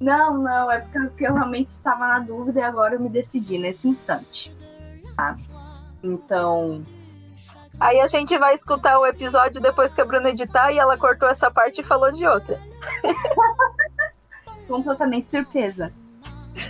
[0.00, 3.86] Não, não, é porque eu realmente estava na dúvida e agora eu me decidi nesse
[3.86, 4.50] instante.
[5.16, 5.36] Tá?
[6.02, 6.82] Então,
[7.80, 11.28] Aí a gente vai escutar o episódio depois que a Bruna editar e ela cortou
[11.28, 12.60] essa parte e falou de outra.
[14.68, 15.92] completamente surpresa.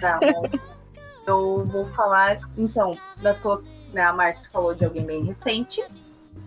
[0.01, 0.19] Tá,
[1.27, 3.63] eu vou falar, então, nós colo-
[3.93, 5.85] né, a Márcia falou de alguém bem recente,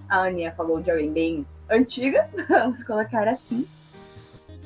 [0.09, 3.67] a Aninha falou de alguém bem antiga, vamos colocar assim.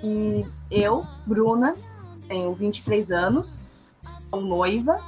[0.03, 1.75] E eu, Bruna,
[2.27, 3.67] tenho 23 anos,
[4.29, 4.99] sou noiva,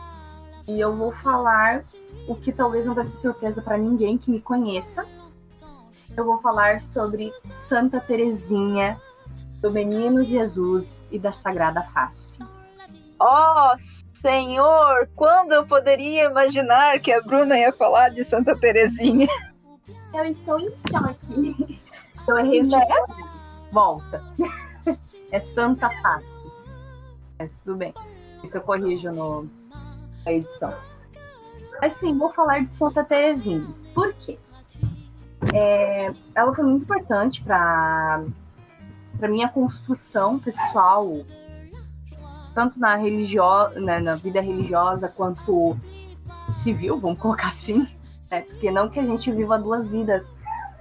[0.68, 1.84] e eu vou falar
[2.28, 5.06] o que talvez não vai ser surpresa para ninguém que me conheça.
[6.16, 7.34] Eu vou falar sobre
[7.68, 9.00] Santa Teresinha
[9.60, 12.40] do Menino Jesus e da Sagrada Face.
[13.20, 13.76] Ó,
[14.14, 19.28] senhor, quando eu poderia imaginar que a Bruna ia falar de Santa Terezinha?
[20.14, 21.82] Eu estou em choque.
[22.28, 23.34] Eu errei o título.
[23.72, 24.24] Volta.
[25.32, 26.28] É Santa Face.
[27.40, 27.94] Mas tudo bem.
[28.44, 29.50] Isso eu corrijo no,
[30.24, 30.74] na edição.
[31.84, 33.68] Mas sim, vou falar de Santa Teresinha.
[33.94, 34.40] Por quê?
[35.54, 38.24] É, ela foi muito importante para
[39.20, 41.14] para minha construção pessoal,
[42.56, 43.44] tanto na religio,
[43.76, 45.76] né, na vida religiosa quanto
[46.54, 47.86] civil, vamos colocar assim,
[48.32, 48.42] né?
[48.44, 50.34] Porque não que a gente viva duas vidas,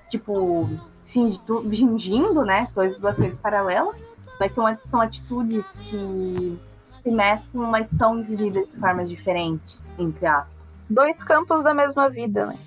[0.09, 0.71] tipo,
[1.09, 2.69] fingindo né?
[2.77, 4.07] Duas, duas coisas paralelas,
[4.39, 6.61] mas são, são atitudes que
[7.03, 10.62] se mesclam, mas são vividas de formas diferentes, entre aspas.
[10.93, 12.59] Dois campos da mesma vida, né?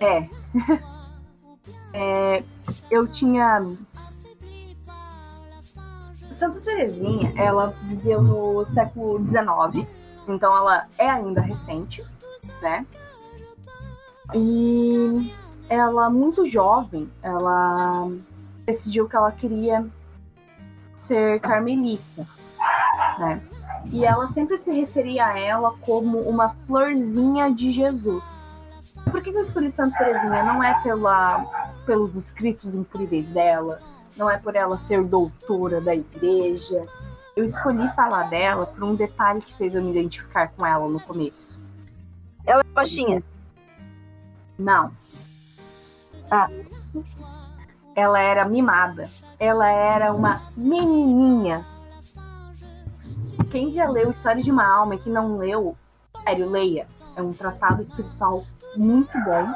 [0.00, 0.28] É.
[1.94, 2.42] É,
[2.90, 3.62] eu tinha.
[6.34, 9.86] Santa Terezinha, ela viveu no século XIX,
[10.26, 12.02] então ela é ainda recente,
[12.62, 12.86] né?
[14.34, 15.30] E
[15.68, 18.08] ela, muito jovem, ela
[18.64, 19.86] decidiu que ela queria
[20.96, 22.26] ser carmelita,
[23.18, 23.42] né?
[23.92, 28.24] E ela sempre se referia a ela como uma florzinha de Jesus.
[29.10, 30.42] Por que eu escolhi Santa Teresinha?
[30.42, 31.44] Não é pela,
[31.84, 33.78] pelos escritos incríveis dela,
[34.16, 36.86] não é por ela ser doutora da igreja.
[37.36, 41.00] Eu escolhi falar dela por um detalhe que fez eu me identificar com ela no
[41.00, 41.60] começo.
[42.46, 43.22] Ela é baixinha.
[44.58, 44.90] Não.
[46.30, 46.48] Ah.
[47.94, 49.10] Ela era mimada.
[49.38, 51.64] Ela era uma menininha.
[53.52, 55.76] Quem já leu História de uma Alma e que não leu,
[56.24, 56.86] sério, leia.
[57.14, 58.44] É um tratado espiritual
[58.76, 59.52] muito bom.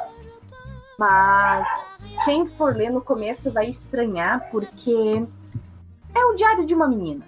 [0.99, 1.67] Mas
[2.23, 5.25] quem for ler no começo vai estranhar porque
[6.15, 7.25] é o diário de uma menina.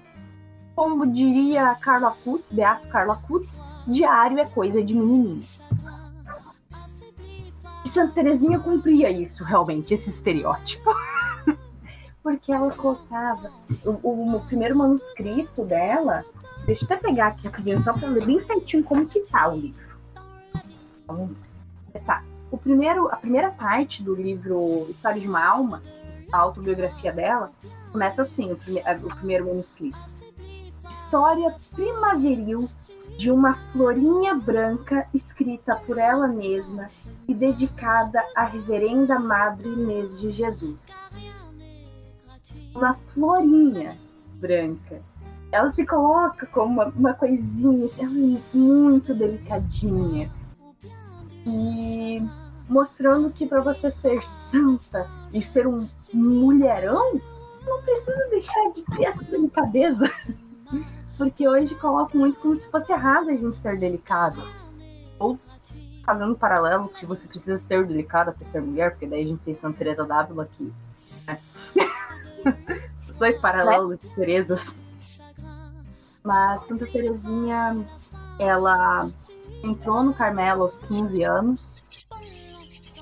[0.75, 5.43] Como diria Carla Kutz, Beato Carla Kutz, diário é coisa de menininha.
[7.85, 10.89] E Santa Terezinha cumpria isso, realmente, esse estereótipo.
[12.23, 13.51] Porque ela colocava
[13.83, 16.23] o, o- o primeiro manuscrito dela.
[16.69, 19.57] Deixa eu até pegar aqui rapidinho, só pra ler bem certinho como que tá o
[19.57, 19.97] livro.
[21.03, 21.31] Então,
[21.95, 22.23] está.
[22.51, 25.81] O primeiro, a primeira parte do livro História de uma Alma,
[26.31, 27.49] a autobiografia dela,
[27.91, 29.97] começa assim, o, prime- o primeiro manuscrito.
[30.87, 32.69] História primaveril
[33.17, 36.87] de uma florinha branca escrita por ela mesma
[37.27, 40.85] e dedicada à reverenda Madre Inês de Jesus.
[42.75, 43.97] Uma florinha
[44.35, 45.01] branca.
[45.51, 50.31] Ela se coloca como uma, uma coisinha, assim, é muito delicadinha.
[51.45, 52.19] E
[52.67, 57.19] mostrando que para você ser santa e ser um mulherão,
[57.65, 60.11] não precisa deixar de ter essa delicadeza.
[61.17, 64.41] Porque hoje coloca muito como se fosse errado a gente ser delicado.
[65.17, 65.37] Ou
[66.05, 69.41] fazendo um paralelo que você precisa ser delicada para ser mulher, porque daí a gente
[69.43, 70.73] tem Santa Teresa d'Ávila aqui.
[71.27, 71.39] Né?
[73.19, 74.73] Dois paralelos de Terezas.
[76.23, 77.85] Mas Santa Terezinha,
[78.39, 79.09] ela
[79.63, 81.81] entrou no Carmelo aos 15 anos,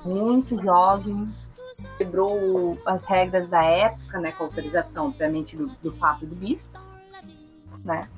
[0.04, 1.30] muito jovem,
[1.96, 6.78] quebrou as regras da época, né, com autorização, obviamente, do, do Papa e do Bispo,
[7.84, 8.08] né?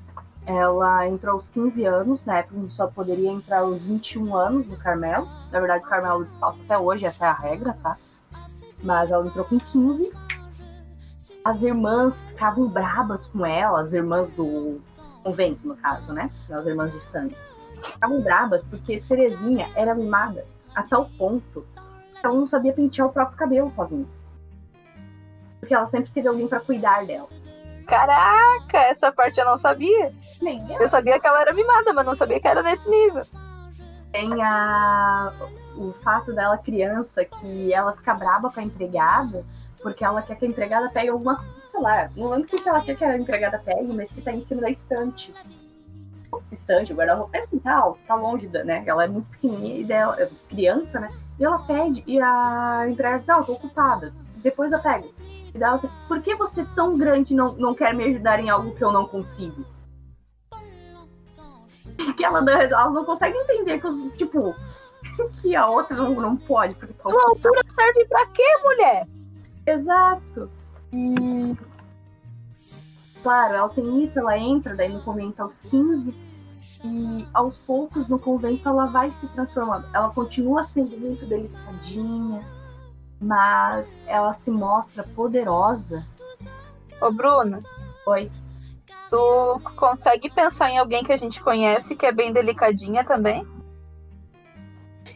[0.46, 5.28] Ela entrou aos 15 anos, na época só poderia entrar aos 21 anos no Carmelo.
[5.52, 7.96] Na verdade, o Carmelo descalço até hoje, essa é a regra, tá?
[8.82, 10.10] Mas ela entrou com 15.
[11.44, 14.80] As irmãs ficavam brabas com ela, as irmãs do
[15.22, 16.30] convento, no caso, né?
[16.50, 17.36] As irmãs de sangue.
[17.82, 21.66] Ficavam brabas porque Terezinha era mimada a tal ponto
[22.12, 24.06] que ela não sabia pentear o próprio cabelo sozinha.
[25.58, 27.28] Porque ela sempre teve alguém para cuidar dela.
[27.86, 30.12] Caraca, essa parte eu não sabia.
[30.40, 30.80] Nem eu.
[30.80, 33.24] Eu sabia que ela era mimada, mas não sabia que era nesse nível.
[34.12, 35.32] Tem a,
[35.76, 39.44] o fato dela criança que ela fica braba com a empregada
[39.82, 42.80] porque ela quer que a empregada pegue alguma sei lá, não lembro o que ela
[42.80, 45.32] quer que a empregada pegue, mas que tá em cima da estante.
[46.50, 48.82] Estante, guarda-roupa, é assim, tá, tá longe, da, né?
[48.86, 51.10] Ela é muito pequenininha e dela, é criança, né?
[51.38, 54.12] E ela pede, e a empregada, não, tô ocupada.
[54.36, 55.12] Depois eu pego.
[55.54, 58.74] E dela assim, por que você tão grande não, não quer me ajudar em algo
[58.74, 59.64] que eu não consigo?
[62.16, 64.54] Que ela, ela não consegue entender que, tipo,
[65.40, 66.74] que a outra não, não pode.
[66.74, 69.06] Porque Tua altura serve pra quê, mulher?
[69.66, 70.50] Exato.
[70.92, 71.56] E.
[73.22, 76.14] Claro, ela tem isso, ela entra daí no convento aos 15
[76.82, 79.86] e aos poucos no convento ela vai se transformando.
[79.92, 82.42] Ela continua sendo muito delicadinha,
[83.20, 86.06] mas ela se mostra poderosa.
[87.00, 87.62] Ô, Bruna.
[88.06, 88.30] Oi.
[89.10, 93.46] Tu consegue pensar em alguém que a gente conhece que é bem delicadinha também?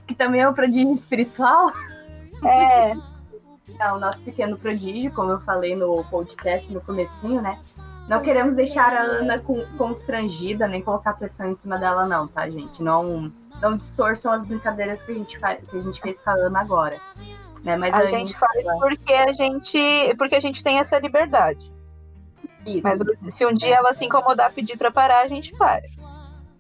[0.07, 1.73] Que também é um prodígio espiritual?
[2.45, 2.95] É.
[3.79, 7.59] Não, nosso pequeno prodígio, como eu falei no podcast no comecinho, né?
[8.09, 9.43] Não queremos deixar a Ana
[9.79, 12.83] constrangida, nem colocar pressão em cima dela, não, tá, gente?
[12.83, 13.33] Não,
[13.63, 16.61] não distorçam as brincadeiras que a gente, faz, que a gente fez com a Ana
[16.61, 17.01] agora.
[17.65, 17.77] Né?
[17.77, 21.73] Mas a, a gente, gente faz porque a gente, porque a gente tem essa liberdade.
[22.67, 22.83] Isso.
[22.83, 25.83] Mas se um dia ela se incomodar pedir para parar, a gente para.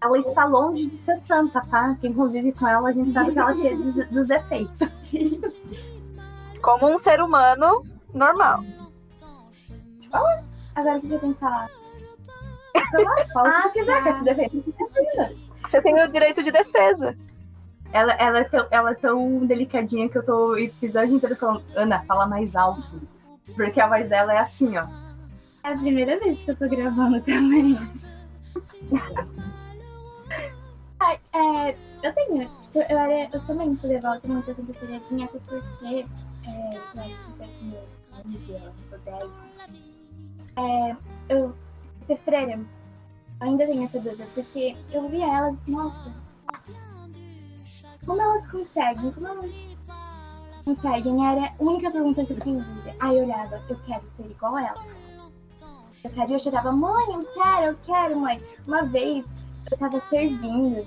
[0.02, 1.96] Ela está longe de ser santa, tá?
[2.00, 4.88] Quem convive com ela, a gente sabe que ela é cheia dos, dos defeitos.
[6.64, 8.64] Como um ser humano normal.
[10.74, 11.68] Agora você já tem que falar.
[13.34, 14.62] Fala o que ah, quiser, quer se defender.
[15.62, 17.14] Você tem o direito de defesa.
[17.92, 21.62] Ela, ela, é tão, ela é tão delicadinha que eu tô o episódio inteiro falando,
[21.76, 22.82] Ana, fala mais alto.
[23.54, 24.86] Porque a voz dela é assim, ó.
[25.62, 27.78] É a primeira vez que eu tô gravando também.
[30.98, 35.38] Ai, é, eu tenho, tipo, eu, era, eu também sou devota muito assim, delicadinha, até
[35.40, 36.06] porque
[36.46, 37.00] é, com
[38.26, 39.30] 11 anos ou 10,
[40.56, 40.96] é,
[41.28, 41.54] eu
[42.06, 42.60] ser freira,
[43.40, 46.12] ainda tenho essa dúvida, porque eu via elas, nossa,
[48.04, 49.50] como elas conseguem, como elas
[50.64, 52.64] conseguem, era a única pergunta que eu tinha.
[53.00, 54.86] Aí eu olhava, eu quero ser igual a ela.
[56.02, 58.42] Eu quero, eu chorava, mãe, eu quero, eu quero, mãe.
[58.66, 59.24] Uma vez
[59.70, 60.86] eu tava servindo,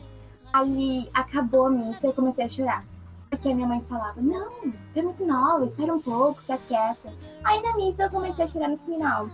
[0.53, 2.85] aí acabou a missa e eu comecei a chorar.
[3.29, 7.11] Porque a minha mãe falava, não, tu é muito nova, espera um pouco, se aquieta.
[7.43, 9.29] Aí na missa eu comecei a chorar no final.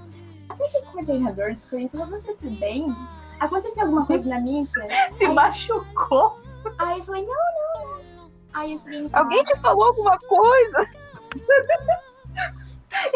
[0.50, 2.94] Até que o coordenador do falou, você tá bem?
[3.40, 4.80] Aconteceu alguma coisa na missa?
[5.14, 6.40] Se aí, machucou?
[6.80, 8.32] Aí eu falei, não, não, não.
[8.54, 10.90] Aí eu falei, Alguém te falou alguma coisa?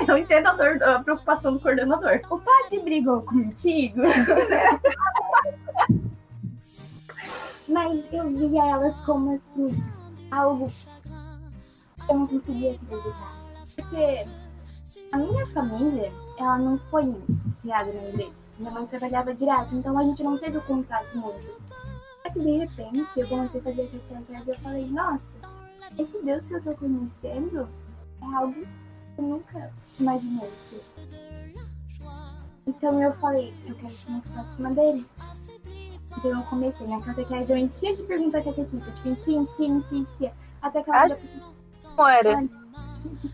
[0.08, 2.20] Eu entendo a, dor, a preocupação do coordenador.
[2.32, 4.02] O padre brigou contigo?
[7.70, 9.84] Mas eu via elas como assim,
[10.32, 13.36] algo que eu não conseguia acreditar.
[13.76, 14.28] Porque
[15.12, 17.16] a minha família, ela não foi
[17.62, 18.32] criada na igreja.
[18.60, 21.62] Minha mãe trabalhava direto, então a gente não teve contato muito.
[22.24, 25.22] Só que de repente eu comecei a fazer questão atrás e eu falei, nossa,
[25.98, 27.70] esse Deus que eu tô conhecendo
[28.22, 30.52] é algo que eu nunca imaginei.
[32.66, 35.06] Então eu falei, eu quero ser mais próxima dele.
[36.16, 39.98] Então eu comecei na catequese, eu enchia de perguntar a catequista, tipo, enchia, enchia, enchia,
[39.98, 40.34] enchia.
[40.62, 41.18] Até que ela Acho...
[41.96, 42.44] Como era?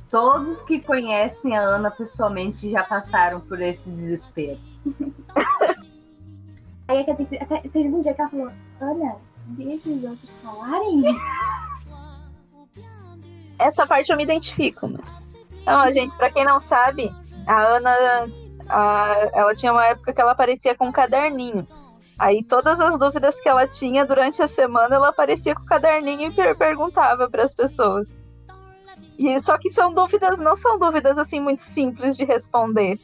[0.10, 4.60] Todos que conhecem a Ana pessoalmente já passaram por esse desespero.
[6.88, 9.16] Aí a catequista, até, teve um dia que ela falou, Ana,
[9.48, 11.04] deixa os outros falarem.
[13.58, 15.00] Essa parte eu me identifico, né?
[15.62, 17.10] Então, gente, pra quem não sabe,
[17.48, 17.92] a Ana,
[18.68, 21.66] a, ela tinha uma época que ela aparecia com um caderninho.
[22.18, 26.30] Aí todas as dúvidas que ela tinha durante a semana, ela aparecia com o caderninho
[26.30, 28.08] e per perguntava para as pessoas.
[29.18, 33.00] E só que são dúvidas, não são dúvidas assim muito simples de responder.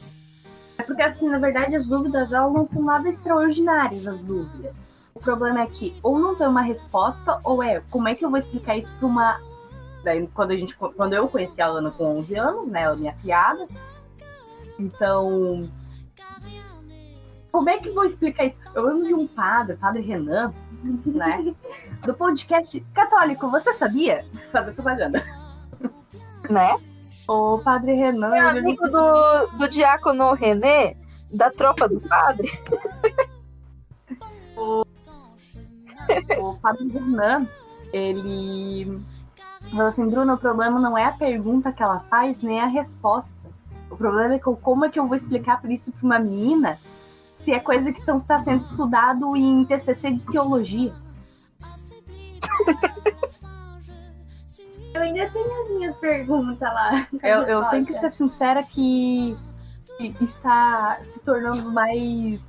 [0.78, 4.74] É porque assim, na verdade, as dúvidas elas não são nada extraordinárias as dúvidas.
[5.14, 8.30] O problema é que ou não tem uma resposta ou é, como é que eu
[8.30, 9.50] vou explicar isso para uma
[10.02, 12.98] Daí, quando a gente quando eu conheci a Ana com 11 anos, né, ela é
[12.98, 13.66] minha piada.
[14.78, 15.68] Então,
[17.50, 18.58] como é que vou explicar isso?
[18.74, 20.52] Eu amo de um padre, padre Renan,
[21.04, 21.54] né?
[22.02, 24.24] Do podcast católico, você sabia?
[24.52, 25.24] Fazer propaganda.
[26.48, 26.76] Né?
[27.28, 28.34] O padre Renan.
[28.34, 30.96] É amigo do, do diácono René,
[31.32, 32.50] da tropa do padre.
[34.56, 34.84] o,
[36.38, 37.46] o padre Renan,
[37.92, 39.00] ele
[39.70, 43.36] falou assim, Bruno, o problema não é a pergunta que ela faz, nem a resposta.
[43.90, 46.78] O problema é que, como é que eu vou explicar por isso para uma menina
[47.40, 50.92] se é coisa que está sendo estudado em TCC de teologia.
[54.92, 57.06] Eu ainda tenho as minhas perguntas lá.
[57.22, 59.36] Eu, eu tenho que ser sincera que
[60.20, 62.40] está se tornando mais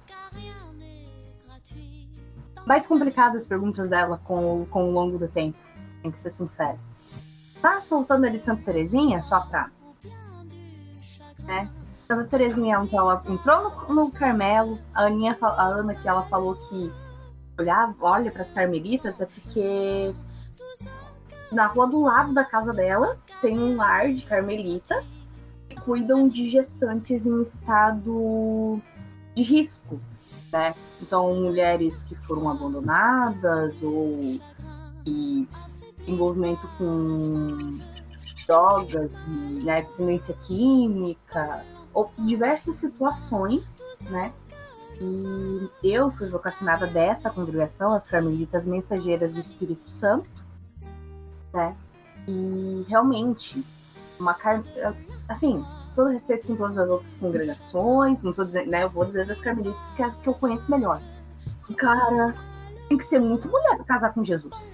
[2.65, 5.57] mais complicadas as perguntas dela com, com o longo do tempo.
[6.01, 6.79] Tem que ser sincera.
[7.61, 9.69] Mas voltando ali Santa Terezinha, só pra.
[11.39, 11.71] Né?
[12.11, 16.55] Santa Terezinha, então, ela entrou no, no Carmelo, a, Aninha, a Ana que ela falou
[16.67, 16.91] que
[17.57, 20.13] olhava, olha para as carmelitas, é porque
[21.53, 25.21] na rua do lado da casa dela tem um lar de carmelitas
[25.69, 28.81] que cuidam de gestantes em estado
[29.33, 29.97] de risco,
[30.51, 30.75] né?
[31.01, 34.37] Então, mulheres que foram abandonadas ou
[35.05, 35.47] que
[36.05, 37.79] envolvimento com
[38.45, 39.09] drogas,
[39.63, 41.63] né, dependência química,
[41.93, 44.31] ou diversas situações, né?
[44.99, 50.29] E eu fui vocacionada dessa congregação, as Carmelitas Mensageiras do Espírito Santo,
[51.53, 51.75] né?
[52.27, 53.65] E realmente,
[54.19, 54.35] uma
[55.27, 55.65] assim,
[55.95, 58.83] todo respeito com todas as outras congregações, não tô dizendo, né?
[58.83, 61.01] Eu vou dizer das Carmelitas que é que eu conheço melhor.
[61.77, 62.35] Cara,
[62.87, 64.69] tem que ser muito mulher pra casar com Jesus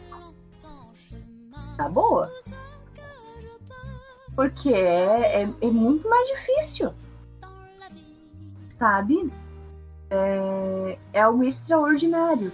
[1.78, 2.30] tá boa.
[4.36, 6.92] Porque é, é, é muito mais difícil.
[8.78, 9.32] Sabe?
[10.10, 12.52] É, é algo extraordinário.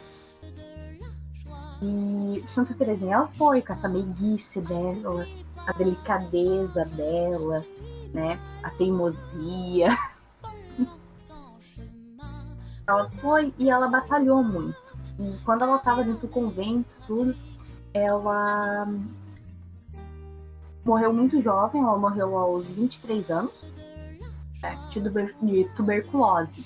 [1.81, 7.65] E Santa Teresinha ela foi com essa meiguice dela, a delicadeza dela,
[8.13, 8.39] né?
[8.63, 9.97] A teimosia.
[12.87, 14.81] ela foi e ela batalhou muito.
[15.19, 17.35] E quando ela estava dentro do convento, tudo,
[17.93, 18.87] ela
[20.85, 23.72] morreu muito jovem, ela morreu aos 23 anos,
[24.89, 26.65] de, tuber de tuberculose.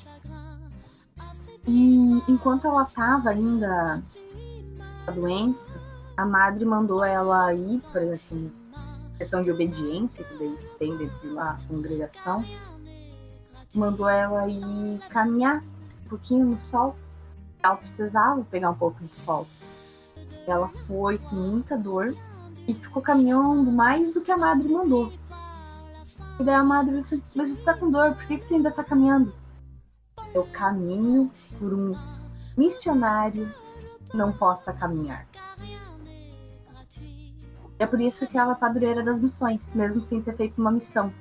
[1.68, 4.02] E enquanto ela estava ainda
[5.06, 5.76] a doença,
[6.16, 8.52] a madre mandou ela ir para assim,
[9.18, 12.46] questão de obediência que eles têm dentro de uma congregação,
[13.76, 15.62] mandou ela ir caminhar
[16.06, 16.96] um pouquinho no sol.
[17.62, 19.48] Ela precisava pegar um pouco de sol.
[20.48, 22.16] Ela foi com muita dor
[22.68, 25.12] e ficou caminhando mais do que a madre mandou.
[26.40, 28.72] E daí a madre disse, mas você tá com dor, por que, que você ainda
[28.72, 29.34] tá caminhando?
[30.34, 31.96] Eu caminho por um
[32.56, 33.50] missionário
[34.10, 35.28] que não possa caminhar.
[37.80, 41.14] É por isso que ela é padroeira das missões, mesmo sem ter feito uma missão.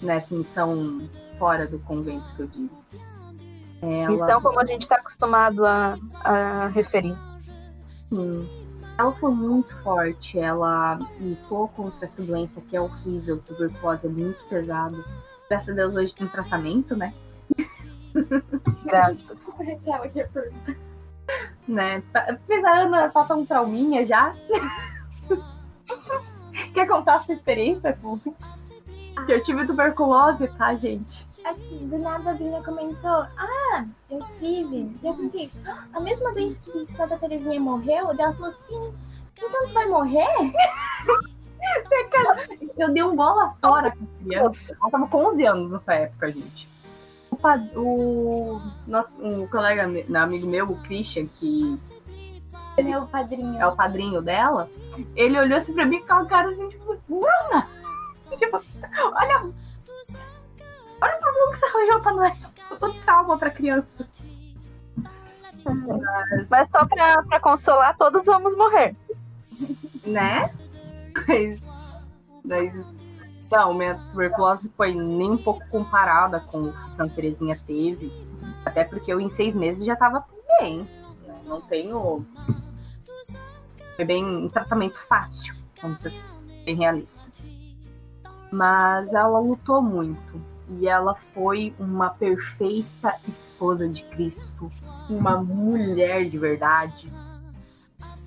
[0.00, 1.00] Nessa missão
[1.38, 2.84] fora do convento que eu digo.
[3.82, 4.10] Ela...
[4.10, 7.16] Missão como a gente está acostumado a, a referir.
[8.08, 8.59] Sim.
[8.98, 14.42] Ela foi muito forte, ela lutou contra essa doença que é horrível, tuberculose é muito
[14.44, 15.02] pesado.
[15.48, 17.14] Graças a Deus hoje tem tratamento, né?
[18.84, 19.48] Graças.
[21.66, 22.02] né?
[22.46, 24.34] Fez a Ana passar um trauminha já.
[26.74, 31.29] Quer contar a sua experiência, com Que eu tive tuberculose, tá, gente?
[31.44, 34.94] Aqui, do nada a Brina comentou: Ah, eu tive.
[35.02, 35.50] E eu fiquei:
[35.92, 38.94] A mesma vez que Santa Terezinha morreu, ela falou assim:
[39.36, 40.26] Então tu vai morrer?
[42.76, 44.76] eu dei um bola fora com a criança.
[44.80, 46.68] Ela tava com 11 anos nessa época, gente.
[47.30, 47.38] O,
[47.80, 51.78] o nosso um colega, um amigo meu, o Christian, que.
[52.76, 53.58] É meu padrinho.
[53.58, 54.68] É o padrinho dela.
[55.16, 57.68] Ele olhou assim pra mim com a cara assim, tipo, Bruna!
[58.38, 58.62] Tipo,
[59.14, 59.50] olha,
[61.02, 62.54] Olha o problema que você arranjou pra nós.
[62.70, 64.06] Eu tô trauma pra criança.
[65.64, 68.96] Mas, Mas só pra, pra consolar, todos vamos morrer.
[70.04, 70.54] Né?
[71.26, 71.60] Mas,
[72.44, 72.72] mas
[73.50, 78.12] não, minha tuberculose foi nem um pouco comparada com o que Santa Terezinha teve.
[78.64, 80.24] Até porque eu em seis meses já tava
[80.60, 80.88] bem.
[81.44, 82.24] Não tenho.
[83.96, 86.12] Foi bem um tratamento fácil, vamos ser
[86.64, 87.24] bem realista.
[88.52, 90.40] Mas ela lutou muito
[90.78, 94.70] e ela foi uma perfeita esposa de Cristo,
[95.08, 97.10] uma mulher de verdade.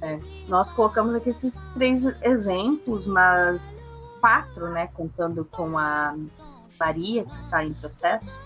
[0.01, 0.19] É,
[0.49, 3.85] nós colocamos aqui esses três exemplos, mas
[4.19, 6.15] quatro, né, contando com a
[6.79, 8.37] Maria, que está em processo.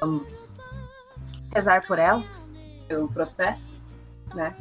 [0.00, 0.50] Vamos
[1.54, 2.22] rezar por ela,
[2.86, 3.84] pelo processo,
[4.34, 4.54] né?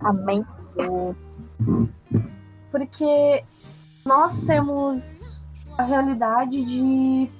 [0.00, 0.44] Amém.
[2.72, 3.44] Porque
[4.04, 5.38] nós temos
[5.78, 7.30] a realidade de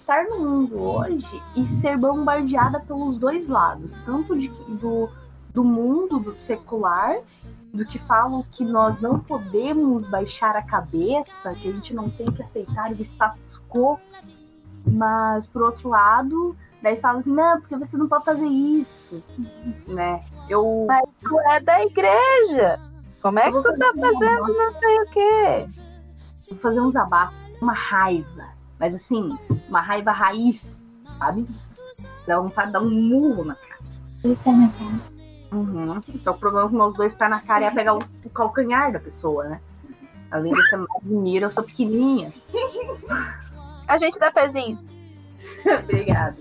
[0.00, 5.08] estar no mundo hoje e ser bombardeada pelos dois lados, tanto de, do,
[5.52, 7.18] do mundo do secular,
[7.72, 12.30] do que falam que nós não podemos baixar a cabeça, que a gente não tem
[12.32, 13.98] que aceitar o status quo,
[14.84, 19.22] mas por outro lado, Daí fala, não, porque você não pode fazer isso,
[19.86, 20.24] né?
[20.48, 20.86] Eu...
[20.88, 22.78] Mas tu é da igreja.
[23.20, 25.68] Como é que tu tá fazendo não sei o quê?
[26.48, 28.59] Vou fazer um zabafo, uma raiva.
[28.80, 30.80] Mas assim, uma raiva raiz,
[31.18, 31.46] sabe?
[32.26, 33.78] Dá vontade de dar um murro na cara.
[34.24, 35.20] Eles têm na cara.
[35.52, 36.02] Uhum.
[36.22, 38.98] Só o problema com meus dois pés na cara é pegar o, o calcanhar da
[38.98, 39.60] pessoa, né?
[40.30, 42.32] Além de ser mais mira, eu sou pequenininha.
[43.86, 44.78] A gente dá pezinho.
[45.82, 46.36] Obrigada.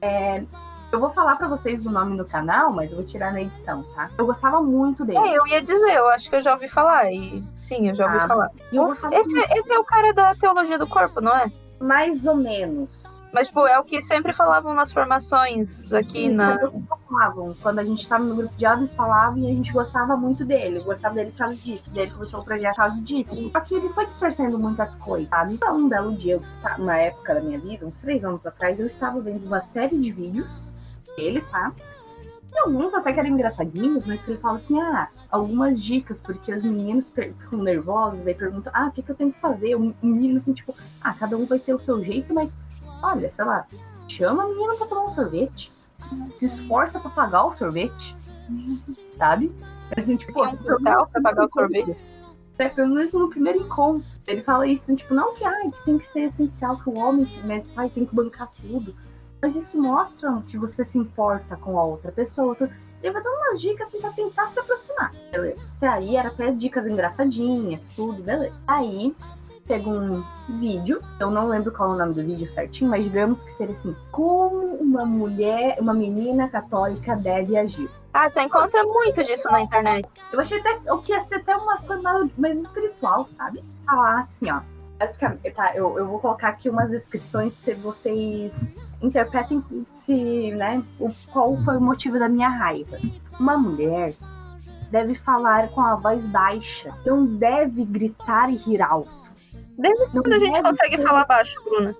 [0.00, 0.42] É,
[0.92, 3.82] eu vou falar pra vocês o nome do canal, mas eu vou tirar na edição,
[3.94, 4.10] tá?
[4.18, 5.18] Eu gostava muito dele.
[5.18, 7.10] É, eu ia dizer, eu acho que eu já ouvi falar.
[7.12, 8.50] E sim, eu já ouvi Ah, falar.
[9.12, 11.50] Esse, esse é o cara da teologia do corpo, não é?
[11.80, 13.04] mais ou menos.
[13.32, 16.56] Mas, tipo, é o que sempre falavam nas formações aqui Isso, na.
[16.56, 16.72] eles
[17.08, 17.54] falavam.
[17.62, 20.78] Quando a gente tava no grupo de jovens, falavam e a gente gostava muito dele.
[20.78, 21.90] Eu gostava dele por causa disso.
[21.92, 23.50] Dele começou o projeto por causa disso.
[23.52, 25.54] Só que ele foi distorcendo muitas coisas, sabe?
[25.54, 28.78] Então, um belo dia, eu estava, na época da minha vida, uns três anos atrás,
[28.80, 30.64] eu estava vendo uma série de vídeos
[31.20, 31.72] dele, tá?
[32.52, 36.52] E alguns até que eram engraçadinhos, mas que ele fala assim, ah, algumas dicas, porque
[36.52, 39.76] os meninos ficam nervosos, daí perguntam, ah, o que, que eu tenho que fazer?
[39.76, 42.50] Um menino assim, tipo, ah, cada um vai ter o seu jeito, mas
[43.02, 43.66] olha, sei lá,
[44.08, 45.70] chama a menina pra tomar um sorvete.
[46.32, 48.16] Se esforça pra pagar o sorvete.
[49.16, 49.52] Sabe?
[49.96, 51.96] Assim, tipo, um quintal pra pagar o sorvete.
[52.58, 54.06] É, pelo menos no primeiro encontro.
[54.26, 57.26] Ele fala isso, tipo, não que, ai, que tem que ser essencial, que o homem
[57.44, 58.94] né, ai, tem que bancar tudo.
[59.40, 62.56] Mas isso mostra que você se importa com a outra pessoa.
[63.02, 65.12] Ele vai dar umas dicas assim pra tentar se aproximar.
[65.30, 65.66] Beleza.
[65.76, 68.56] Até aí era até dicas engraçadinhas, tudo, beleza.
[68.66, 69.16] Aí
[69.66, 70.22] pega um
[70.58, 73.74] vídeo, eu não lembro qual é o nome do vídeo certinho, mas digamos que seria
[73.74, 77.88] assim: como uma mulher, uma menina católica deve agir.
[78.12, 80.08] Ah, você encontra muito disso na internet.
[80.32, 83.64] Eu achei até o que ia ser até umas coisas mais, mais espiritual, sabe?
[83.86, 84.60] Falar assim, ó.
[85.00, 91.10] Basicamente, tá, eu, eu vou colocar aqui umas descrições se vocês interpretem se, né, o,
[91.32, 92.98] qual foi o motivo da minha raiva.
[93.38, 94.12] Uma mulher
[94.90, 99.10] deve falar com a voz baixa, não deve gritar e rir alto.
[99.78, 101.96] Desde Não quando a gente consegue ser- falar baixo, Bruna?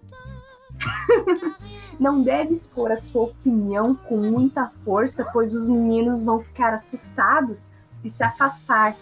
[1.99, 7.71] Não deve expor a sua opinião com muita força, pois os meninos vão ficar assustados
[8.03, 8.97] e se afastar.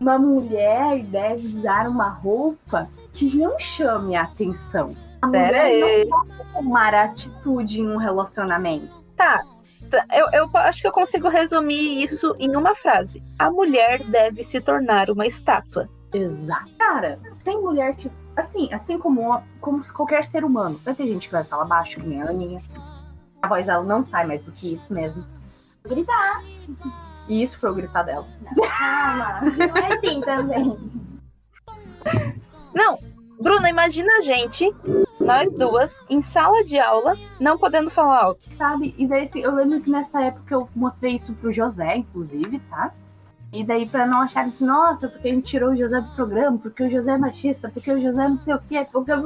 [0.00, 4.94] Uma mulher deve usar uma roupa que não chame a atenção.
[5.20, 6.04] A Pera mulher aí.
[6.04, 8.94] não pode tomar atitude em um relacionamento.
[9.16, 9.42] Tá.
[9.90, 13.22] tá, Eu, eu acho que eu consigo resumir isso em uma frase.
[13.38, 15.88] A mulher deve se tornar uma estátua.
[16.12, 16.70] Exato.
[16.78, 21.32] Cara, tem mulher que, assim, assim como, como qualquer ser humano, vai ter gente que
[21.32, 22.62] vai falar baixo, que nem a Aninha.
[23.42, 25.24] A voz dela não sai mais do que isso mesmo.
[25.84, 26.42] Gritar.
[27.28, 28.26] E isso foi o gritar dela.
[28.56, 30.78] Calma, não é assim também.
[32.74, 32.98] Não,
[33.40, 34.68] Bruna, imagina a gente,
[35.20, 38.52] nós duas, em sala de aula, não podendo falar alto.
[38.54, 38.94] sabe?
[38.98, 42.92] E daí, assim, eu lembro que nessa época eu mostrei isso pro José, inclusive, tá?
[43.52, 46.58] E daí, pra não acharem assim, nossa, porque a gente tirou o José do programa,
[46.58, 49.12] porque o José é machista, porque o José não sei o quê, porque.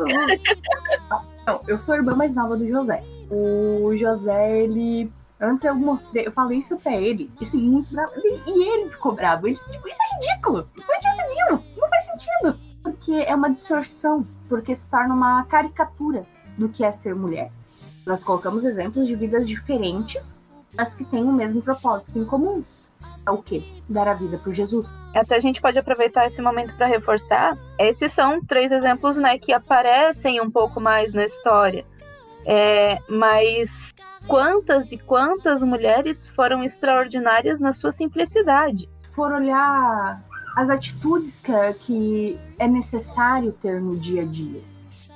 [1.45, 3.03] Não, eu sou a irmã mais nova do José.
[3.29, 5.11] O José, ele.
[5.43, 8.13] Eu mostrei, eu falei isso pra ele, isso muito bravo.
[8.47, 9.49] E ele ficou bravo.
[9.49, 10.69] Ele disse, tipo, isso é ridículo!
[10.77, 11.65] Onde já se viu?
[11.77, 12.59] Não faz sentido!
[12.81, 16.25] Porque é uma distorção, porque se torna uma caricatura
[16.57, 17.51] do que é ser mulher.
[18.07, 20.41] Nós colocamos exemplos de vidas diferentes,
[20.77, 22.63] mas que têm o mesmo propósito em comum.
[23.27, 23.65] É o quê?
[23.89, 24.89] Dar a vida por Jesus.
[25.13, 27.59] Até a gente pode aproveitar esse momento para reforçar.
[27.79, 31.85] Esses são três exemplos, né, que aparecem um pouco mais na história.
[32.47, 33.95] É, mas
[34.27, 38.89] quantas e quantas mulheres foram extraordinárias na sua simplicidade?
[39.15, 40.23] For olhar
[40.57, 44.61] as atitudes que, que é necessário ter no dia a dia,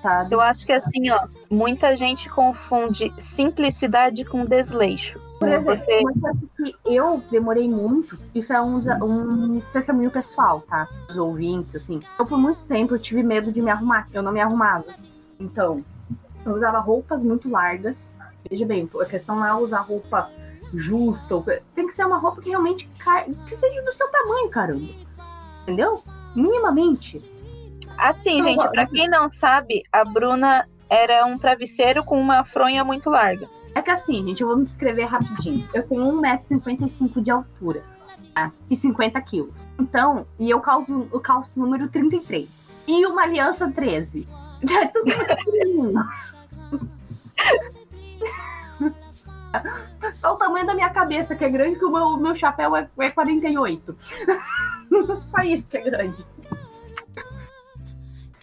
[0.03, 0.35] sabe?
[0.35, 5.21] Eu acho que assim, ó, muita gente confunde simplicidade com desleixo.
[5.39, 10.63] Por exemplo, Você uma coisa que eu demorei muito, isso é um, um pensamento pessoal,
[10.63, 10.89] tá?
[11.11, 12.01] Os ouvintes, assim.
[12.19, 14.09] Eu, por muito tempo, eu tive medo de me arrumar.
[14.15, 14.87] Eu não me arrumava.
[15.39, 15.85] Então,
[16.49, 18.15] eu usava roupas muito largas.
[18.49, 20.31] Veja bem, a questão não é usar roupa
[20.75, 21.63] justa.
[21.75, 24.89] Tem que ser uma roupa que realmente ca- que seja do seu tamanho, caramba.
[25.63, 26.03] Entendeu?
[26.35, 27.23] Minimamente.
[27.99, 32.85] Assim, Não, gente, pra quem não sabe, a Bruna era um travesseiro com uma fronha
[32.85, 33.49] muito larga.
[33.75, 35.67] É que assim, gente, eu vou me descrever rapidinho.
[35.75, 37.83] Eu tenho 1,55m de altura
[38.35, 38.53] tá?
[38.71, 39.67] e 50 quilos.
[39.79, 42.71] Então, e eu calço, eu calço número 33.
[42.87, 44.29] E uma aliança 13.
[44.69, 46.03] É tudo pequenininho.
[50.15, 52.89] Só o tamanho da minha cabeça, que é grande, que o meu, meu chapéu é,
[52.99, 53.97] é 48.
[55.31, 56.25] Só isso que é grande.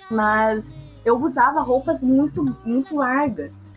[0.09, 3.71] Mas eu usava roupas muito, muito largas.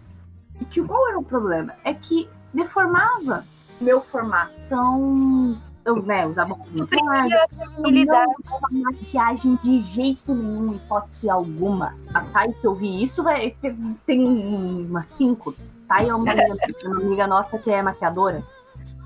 [0.71, 1.75] que qual era o problema?
[1.85, 3.45] É que deformava
[3.81, 4.53] meu formato.
[4.67, 7.39] Então, eu né, maquiagem,
[7.79, 8.35] não usava
[8.73, 11.95] maquiagem de jeito nenhum, hipótese alguma.
[12.13, 13.57] A Thay, que eu vi isso, vai,
[14.05, 15.55] tem umas cinco.
[15.89, 18.43] Thay é uma amiga, uma amiga nossa que é maquiadora.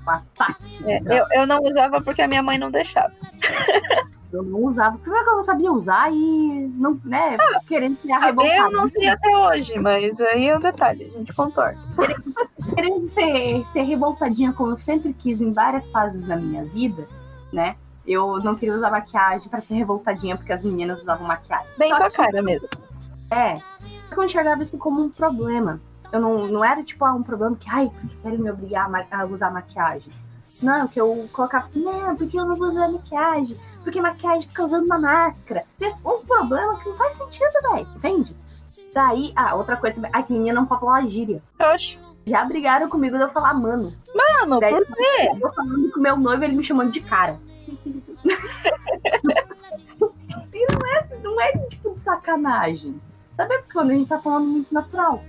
[0.01, 0.23] Uma
[0.85, 3.13] é, eu, eu não usava porque a minha mãe não deixava.
[4.31, 4.97] Eu não usava.
[4.97, 8.55] Primeiro que eu não sabia usar e não, né, ah, querendo criar revoltada.
[8.55, 11.77] Eu não sei até hoje, mas aí é um detalhe, a gente contorna.
[12.73, 17.07] Querendo ser, ser revoltadinha, como eu sempre quis em várias fases da minha vida,
[17.51, 17.75] né?
[18.07, 21.67] Eu não queria usar maquiagem para ser revoltadinha, porque as meninas usavam maquiagem.
[21.77, 22.69] Bem Só com a cara mesmo.
[23.29, 23.59] É.
[24.11, 25.79] Eu enxergava isso como um problema.
[26.11, 29.51] Eu não, não era tipo, ah, um problema que, ai, querem me obrigar a, usar
[29.51, 30.11] maquiagem.
[30.61, 34.65] Não, que eu colocava assim, não, porque eu não vou usar maquiagem porque maquiagem fica
[34.65, 35.65] usando uma máscara.
[35.77, 37.87] Tem uns problemas que não faz sentido, velho.
[37.95, 38.35] Entende?
[38.93, 40.11] Daí, ah, outra coisa também.
[40.13, 41.41] A menina não pode falar gíria.
[41.59, 41.97] Oxe.
[42.25, 43.93] Já brigaram comigo de eu falar mano.
[44.13, 45.29] Mano, Daí, por quê?
[45.41, 47.39] Eu falando com meu noivo, ele me chamando de cara.
[50.53, 53.01] e não é, não é tipo de sacanagem.
[53.35, 55.23] Sabe quando a gente tá falando muito natural.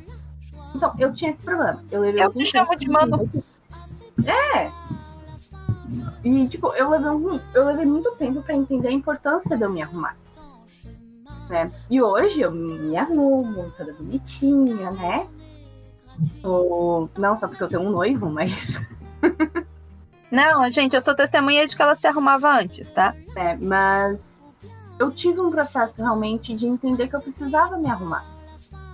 [0.74, 1.82] Então, eu tinha esse problema.
[1.90, 3.30] Eu, eu te chamo de mano.
[4.24, 4.70] É,
[6.24, 9.70] e, tipo, eu levei, um, eu levei muito tempo para entender a importância de eu
[9.70, 10.16] me arrumar.
[11.48, 11.70] Né?
[11.90, 15.26] E hoje eu me arrumo, toda bonitinha, né?
[16.42, 18.80] Ou, não só porque eu tenho um noivo, mas.
[20.30, 23.14] não, gente, eu sou testemunha de que ela se arrumava antes, tá?
[23.36, 24.42] É, mas
[24.98, 28.24] eu tive um processo realmente de entender que eu precisava me arrumar.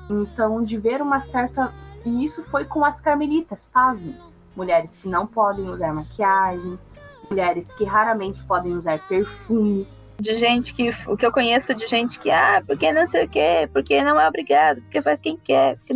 [0.09, 1.73] Então, de ver uma certa.
[2.05, 4.17] E isso foi com as carmelitas, pasmem.
[4.57, 6.79] Mulheres que não podem usar maquiagem,
[7.31, 10.13] mulheres que raramente podem usar perfumes.
[10.21, 10.91] De gente que.
[11.07, 14.19] O que eu conheço de gente que, ah, porque não sei o quê, porque não
[14.19, 15.77] é obrigado, porque faz quem quer.
[15.77, 15.95] Porque...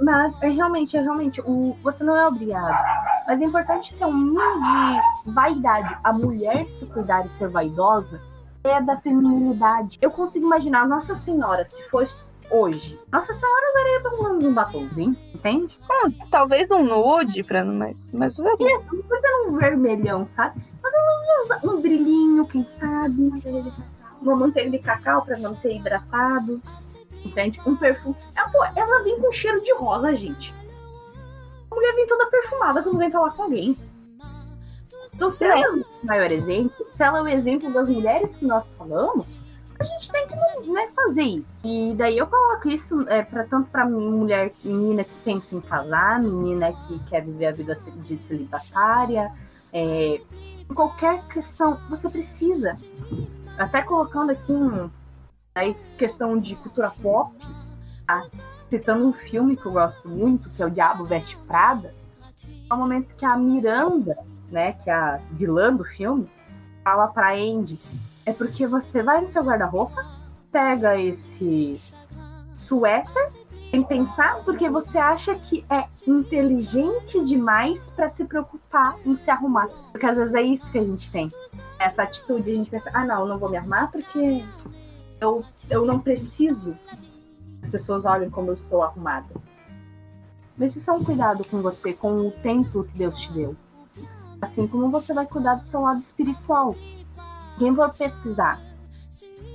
[0.00, 2.84] Mas é realmente, é realmente, o, você não é obrigado.
[3.26, 5.96] Mas é importante ter um mínimo de vaidade.
[6.04, 8.20] A mulher se cuidar e ser vaidosa
[8.62, 9.98] é da feminilidade.
[10.00, 12.98] Eu consigo imaginar Nossa Senhora, se fosse hoje.
[13.10, 15.78] Nossa Senhora usaria um batomzinho, entende?
[15.88, 18.78] Ah, talvez um nude, pra, mas, mas usaria.
[18.78, 20.60] Isso, não precisa um vermelhão, sabe?
[20.82, 23.30] Mas ela usa um brilhinho, quem sabe?
[24.20, 26.60] Uma manteiga de cacau pra manter hidratado.
[27.24, 27.60] Entende?
[27.66, 28.16] Um perfume.
[28.34, 30.54] Ela, pô, ela vem com cheiro de rosa, gente.
[31.70, 33.76] A mulher vem toda perfumada quando vem falar com alguém.
[35.14, 38.46] Então, se ela é o maior exemplo, se ela é o exemplo das mulheres que
[38.46, 39.40] nós falamos,
[39.78, 41.58] a gente tem que né, fazer isso.
[41.64, 46.20] E daí eu coloco isso é, para tanto para mulher, menina que pensa em casar,
[46.20, 49.30] menina que quer viver a vida de celibatária,
[49.72, 50.20] é,
[50.74, 52.76] qualquer questão, você precisa.
[53.58, 54.90] Até colocando aqui um,
[55.54, 57.34] aí, questão de cultura pop,
[58.06, 58.26] tá?
[58.68, 61.94] citando um filme que eu gosto muito, que é O Diabo Veste Prada,
[62.68, 64.16] é o momento que a Miranda,
[64.50, 66.28] né, que é a vilã do filme,
[66.82, 67.78] fala para Andy
[68.26, 70.04] é porque você vai no seu guarda-roupa,
[70.52, 71.80] pega esse
[72.52, 73.32] suéter
[73.70, 79.68] sem pensar, porque você acha que é inteligente demais para se preocupar em se arrumar.
[79.92, 81.30] Porque às vezes é isso que a gente tem.
[81.78, 84.44] Essa atitude, a gente pensa, ah não, eu não vou me arrumar porque
[85.20, 86.76] eu, eu não preciso
[87.62, 89.34] as pessoas olhem como eu estou arrumada.
[90.56, 93.56] Mas isso é um cuidado com você, com o tempo que Deus te deu.
[94.40, 96.74] Assim como você vai cuidar do seu lado espiritual.
[97.58, 98.60] Quem for pesquisar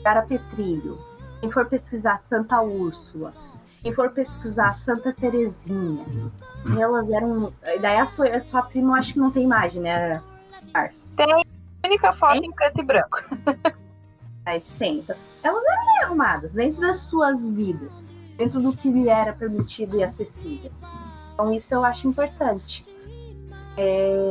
[0.03, 0.97] Cara Petrilho,
[1.39, 3.31] quem for pesquisar Santa Úrsula,
[3.81, 6.05] quem for pesquisar Santa Terezinha,
[6.79, 7.53] elas eram.
[7.81, 10.21] Daí a sua, a sua prima, acho que não tem imagem, né?
[11.15, 12.49] Tem a única foto tem?
[12.49, 13.17] em preto e branco.
[14.45, 14.99] Mas tem.
[14.99, 19.97] Então, elas eram bem arrumadas dentro das suas vidas, dentro do que lhe era permitido
[19.97, 20.71] e acessível.
[21.33, 22.85] Então, isso eu acho importante.
[23.77, 24.30] É...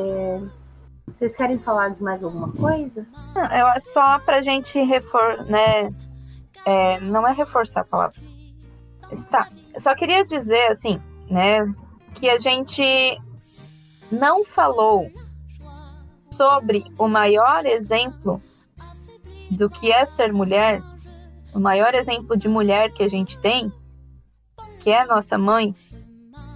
[1.20, 3.06] Vocês querem falar de mais alguma coisa?
[3.36, 5.94] Eu acho só pra gente reforçar, né?
[6.64, 8.18] É, não é reforçar a palavra.
[9.12, 9.46] Está.
[9.74, 10.98] Eu só queria dizer, assim,
[11.28, 11.70] né?
[12.14, 13.20] Que a gente
[14.10, 15.12] não falou
[16.30, 18.40] sobre o maior exemplo
[19.50, 20.80] do que é ser mulher,
[21.52, 23.70] o maior exemplo de mulher que a gente tem,
[24.78, 25.74] que é nossa mãe,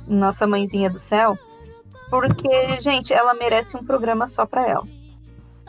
[0.08, 1.36] nossa mãezinha do céu,
[2.14, 4.86] porque, gente, ela merece um programa só para ela.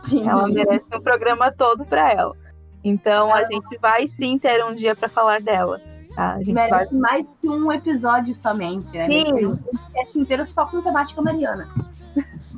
[0.03, 0.29] Sim.
[0.29, 2.35] Ela merece um programa todo para ela.
[2.83, 5.81] Então a gente vai sim ter um dia para falar dela.
[6.15, 6.33] Tá?
[6.33, 7.01] A gente merece vai...
[7.01, 9.09] mais que um episódio somente, né?
[9.09, 9.45] Sim.
[9.47, 11.67] Um podcast inteiro só com temática mariana.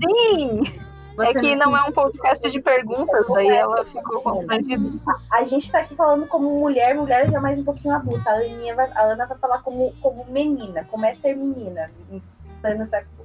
[0.04, 0.64] Sim!
[1.20, 5.00] é que não é um podcast de perguntas, daí ela ficou constrangida.
[5.32, 8.30] A gente tá aqui falando como mulher, mulher já mais um pouquinho adulta.
[8.30, 11.90] A, Aninha vai, a Ana vai falar como, como menina, como é ser menina
[12.78, 13.16] no século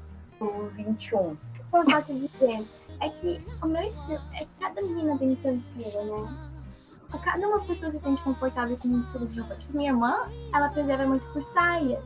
[0.70, 1.14] XXI.
[1.16, 1.36] O
[1.70, 2.66] que eu posso dizer
[3.00, 6.50] é que o meu estilo, é cada menina tem seu estilo, né?
[7.22, 9.56] Cada uma pessoa se sente confortável com um estilo de roupa.
[9.56, 10.16] Tipo, minha irmã,
[10.54, 12.02] ela prezava muito por saia.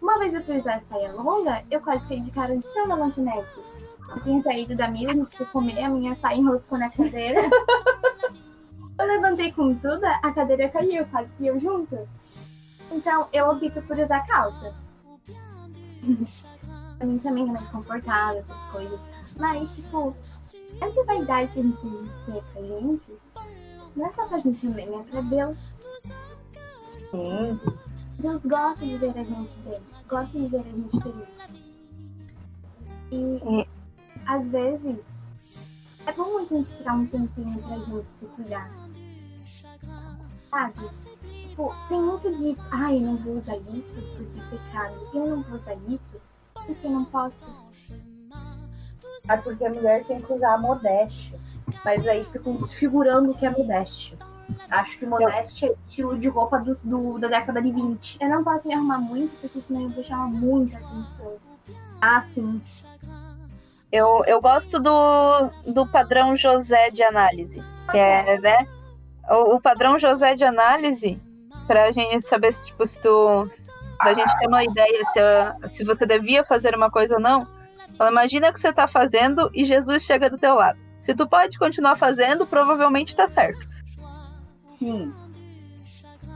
[0.00, 2.94] Uma vez eu fiz a saia longa, eu quase caí de cara no chão na
[2.94, 3.58] lanchonete
[4.08, 7.42] eu tinha saído da mesa, não fui comer, a minha saia enroscou na cadeira.
[8.98, 12.08] eu levantei com tudo, a cadeira caiu, quase que eu junto.
[12.90, 14.74] Então eu opto por usar calça.
[16.98, 19.00] pra mim também é mais confortável, essas coisas.
[19.38, 20.14] Mas, tipo,
[20.80, 23.12] essa vaidade que a gente tem pra gente,
[23.96, 25.58] não é só pra gente também, é pra Deus.
[27.10, 27.60] Sim.
[28.18, 31.28] Deus gosta de ver a gente bem, gosta de ver a gente feliz.
[33.12, 33.66] E
[34.26, 34.98] às vezes,
[36.04, 38.70] é bom a gente tirar um tempinho pra gente se cuidar.
[40.50, 40.90] Sabe?
[41.48, 42.66] Tipo, tem muito disso.
[42.70, 44.94] Ai, eu não vou usar isso porque é pecado.
[45.14, 46.07] Eu não vou usar isso
[46.82, 47.48] eu não posso.
[49.28, 51.38] É porque a mulher tem que usar a modéstia.
[51.84, 54.16] Mas aí ficam desfigurando o que é modéstia.
[54.70, 58.18] Acho que modéstia é estilo de roupa do, do, da década de 20.
[58.20, 61.36] Eu não posso me arrumar muito, porque senão eu vou chamar muita atenção.
[62.00, 62.60] Ah, sim.
[63.90, 67.62] Eu, eu gosto do, do padrão José de análise.
[67.90, 68.66] Que é, né?
[69.30, 71.20] O, o padrão José de análise,
[71.66, 73.48] pra gente saber se, tipo, se tu.
[73.98, 77.46] Pra gente ter uma ideia se, se você devia fazer uma coisa ou não.
[77.96, 80.78] Fala, imagina que você tá fazendo e Jesus chega do teu lado.
[81.00, 83.66] Se tu pode continuar fazendo, provavelmente tá certo.
[84.66, 85.12] Sim.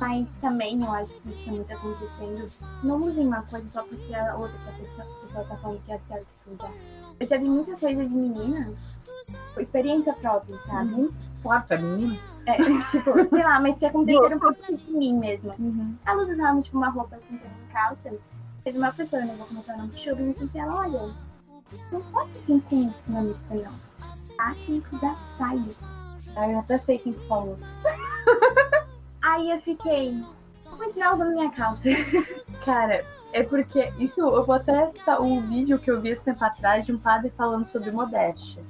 [0.00, 2.48] Mas também eu acho que isso tá muito acontecendo.
[2.82, 6.00] Não usem uma coisa só porque a outra pessoa, a pessoa tá falando que é
[6.08, 6.72] certo usar
[7.22, 8.72] eu já vi muita coisa de menina,
[9.58, 10.94] experiência própria, sabe?
[10.94, 11.10] Uhum.
[11.42, 12.16] Claro, pra menina.
[12.46, 12.56] É,
[12.90, 15.54] tipo, sei lá, mas que aconteceram um pouco de mim mesmo.
[15.58, 15.96] Uhum.
[16.06, 18.12] A Luz usava, tipo, uma roupa assim, uma calça.
[18.64, 21.14] Teve uma pessoa, eu não vou comentar o nome show, mas assim, ela, olha,
[21.90, 24.36] não pode vir com isso na missa, não.
[24.36, 24.54] Tá?
[24.66, 26.02] Tem que usar saia.
[26.36, 27.58] Aí eu até sei quem falou.
[29.20, 30.20] Aí eu fiquei,
[30.64, 31.88] vou continuar usando minha calça.
[32.64, 36.44] Cara, é porque isso, eu vou até citar o vídeo que eu vi esse tempo
[36.44, 38.62] atrás de um padre falando sobre modéstia.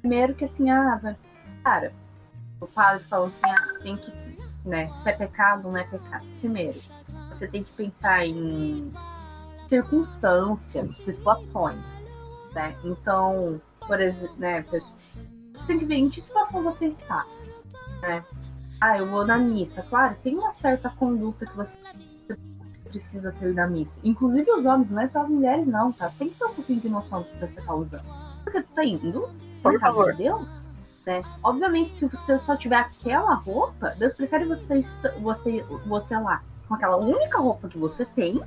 [0.00, 1.16] Primeiro que assim, ah,
[1.62, 1.92] cara,
[2.64, 4.12] o padre falou assim, ah, tem que,
[4.64, 6.24] né, se é pecado, não é pecado.
[6.40, 6.80] Primeiro,
[7.28, 8.92] você tem que pensar em
[9.68, 12.08] circunstâncias, situações,
[12.52, 12.74] né?
[12.84, 17.24] Então, por exemplo, né, você tem que ver em que situação você está,
[18.00, 18.24] né?
[18.80, 19.82] Ah, eu vou na missa.
[19.82, 21.76] Claro, tem uma certa conduta que você
[22.84, 23.98] precisa ter na missa.
[24.04, 26.12] Inclusive os homens, não é só as mulheres, não, tá?
[26.18, 28.04] Tem que ter um pouquinho de noção do que você tá usando.
[28.44, 29.28] Porque tu tá indo,
[29.62, 30.63] por favor, de Deus,
[31.06, 31.22] né?
[31.42, 34.82] Obviamente, se você só tiver aquela roupa, Deus prefere você,
[35.20, 38.42] você, você lá com aquela única roupa que você tem,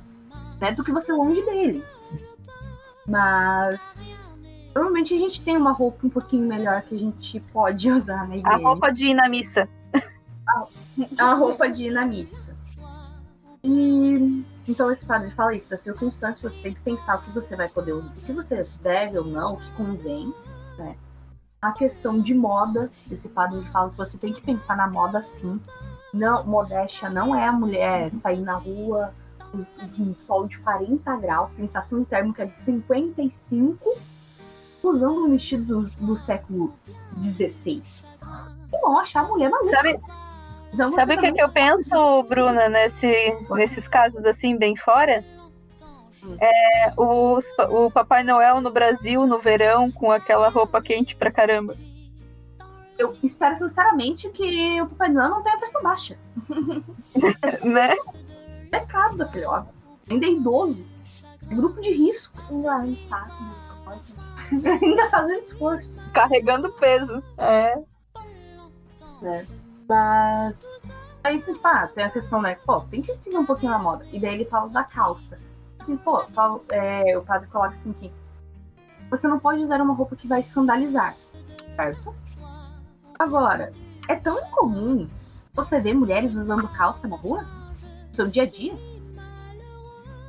[0.60, 0.72] né?
[0.72, 1.84] Do que você longe dele.
[3.06, 4.00] Mas
[4.78, 8.36] Provavelmente a gente tem uma roupa um pouquinho melhor que a gente pode usar na
[8.36, 8.56] igreja.
[8.56, 9.68] A roupa de ir na missa.
[10.46, 10.66] A,
[11.18, 12.56] a roupa de ir na missa.
[13.64, 17.56] E então esse padre fala isso, das circunstâncias, você tem que pensar o que você
[17.56, 20.32] vai poder, o que você deve ou não, o que convém,
[20.76, 20.96] né?
[21.60, 25.60] A questão de moda, esse padre fala que você tem que pensar na moda sim.
[26.14, 29.12] Não, modéstia não é a mulher sair na rua
[29.50, 33.96] com um sol de 40 graus, sensação térmica de 55,
[34.82, 36.74] usando um vestido do, do século
[37.18, 37.82] XVI.
[39.00, 39.70] Achar a mulher maluca.
[39.70, 40.00] Sabe,
[40.72, 45.24] então, Sabe o que, que eu penso, Bruna, nesse, nesses casos assim, bem fora?
[46.40, 51.76] É os, o Papai Noel no Brasil, no verão, com aquela roupa quente pra caramba.
[52.98, 56.18] Eu espero sinceramente que o Papai Noel não tenha pressão baixa.
[57.62, 57.94] né?
[58.70, 59.68] Pecado daquele homem.
[60.10, 60.84] Ainda é idoso.
[61.44, 62.36] Grupo de risco.
[62.50, 63.58] Ainda é saco
[64.82, 66.00] Ainda fazendo esforço.
[66.12, 67.22] Carregando peso.
[67.36, 67.78] É.
[69.22, 69.46] É.
[69.88, 70.64] Mas.
[71.22, 72.56] Aí, tipo, ah, tem a questão, né?
[72.64, 74.04] Pô, tem que seguir um pouquinho na moda.
[74.12, 75.38] E daí ele fala da calça.
[75.88, 78.12] Assim, pô, fala, é, o padre coloca assim que
[79.08, 81.16] você não pode usar uma roupa que vai escandalizar,
[81.74, 82.14] certo?
[83.18, 83.72] Agora,
[84.06, 85.08] é tão incomum
[85.54, 87.42] você ver mulheres usando calça na rua?
[88.10, 88.74] No seu dia a dia?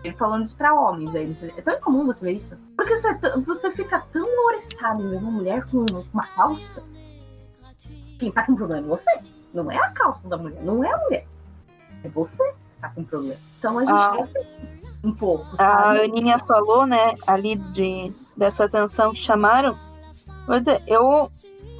[0.01, 1.36] Ele falando isso pra homens aí.
[1.57, 2.57] É tão incomum você ver isso.
[2.78, 6.82] Porque você, é você fica tão oriçado em ver uma mulher com uma calça.
[8.18, 9.12] Quem tá com problema é você.
[9.53, 11.28] Não é a calça da mulher, não é a mulher.
[12.01, 13.41] É você que tá com problema.
[13.57, 15.56] Então a gente ah, tem um pouco.
[15.56, 16.00] Sabe?
[16.00, 19.78] A Aninha falou, né, ali de, dessa atenção que chamaram.
[20.47, 21.32] Vou dizer, eu.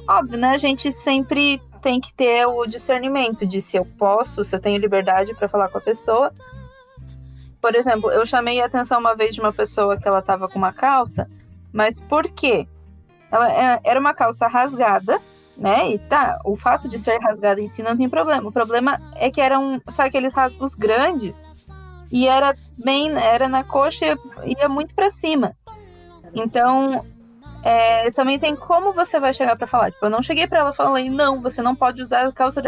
[0.08, 0.50] Óbvio, né?
[0.50, 4.78] A gente sempre tem que ter o discernimento de se eu posso, se eu tenho
[4.78, 6.32] liberdade para falar com a pessoa.
[7.60, 10.58] Por exemplo, eu chamei a atenção uma vez de uma pessoa que ela tava com
[10.58, 11.28] uma calça,
[11.72, 12.66] mas por quê?
[13.30, 15.20] Ela é, era uma calça rasgada,
[15.56, 15.90] né?
[15.90, 18.48] E tá, o fato de ser rasgada em si não tem problema.
[18.48, 21.44] O problema é que eram, sabe, aqueles rasgos grandes
[22.10, 25.56] e era bem, era na coxa e ia muito para cima.
[26.34, 27.04] Então,
[27.62, 29.90] é, também tem como você vai chegar para falar.
[29.90, 32.62] Tipo, eu não cheguei para ela e falei, não, você não pode usar a calça.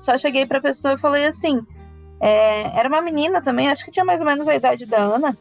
[0.00, 1.64] Só cheguei pra pessoa e falei assim.
[2.20, 5.38] É, era uma menina também, acho que tinha mais ou menos a idade da Ana.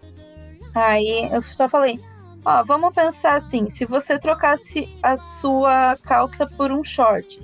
[0.76, 2.00] Aí eu só falei,
[2.46, 7.42] ó, vamos pensar assim, se você trocasse a sua calça por um short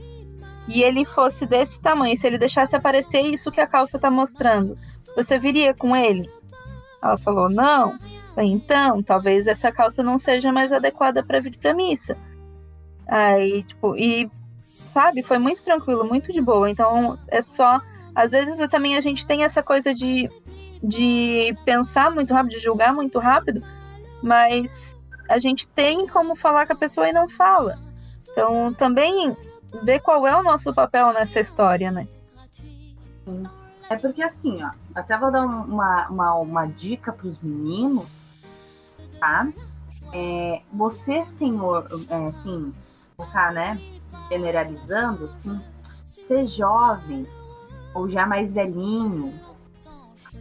[0.67, 4.77] e ele fosse desse tamanho, se ele deixasse aparecer isso que a calça tá mostrando,
[5.16, 6.30] você viria com ele?
[7.01, 7.97] Ela falou, não.
[8.38, 12.18] Então, talvez essa calça não seja mais adequada para vir para missa.
[13.07, 14.30] Aí, tipo, e
[14.93, 16.70] sabe, foi muito tranquilo, muito de boa.
[16.70, 17.82] Então, é só
[18.16, 20.30] às vezes também a gente tem essa coisa de
[20.84, 23.64] de pensar muito rápido, de julgar muito rápido,
[24.22, 24.97] mas
[25.30, 27.80] a gente tem como falar com a pessoa e não fala.
[28.30, 29.36] Então, também
[29.82, 32.05] ver qual é o nosso papel nessa história, né?
[33.89, 38.34] É porque assim, ó, até vou dar uma, uma, uma dica para os meninos
[39.24, 39.48] tá?
[40.14, 42.74] É, você, senhor, é, assim,
[43.16, 43.80] colocar, né,
[44.28, 45.62] generalizando, assim,
[46.22, 47.26] ser jovem
[47.94, 49.34] ou já mais velhinho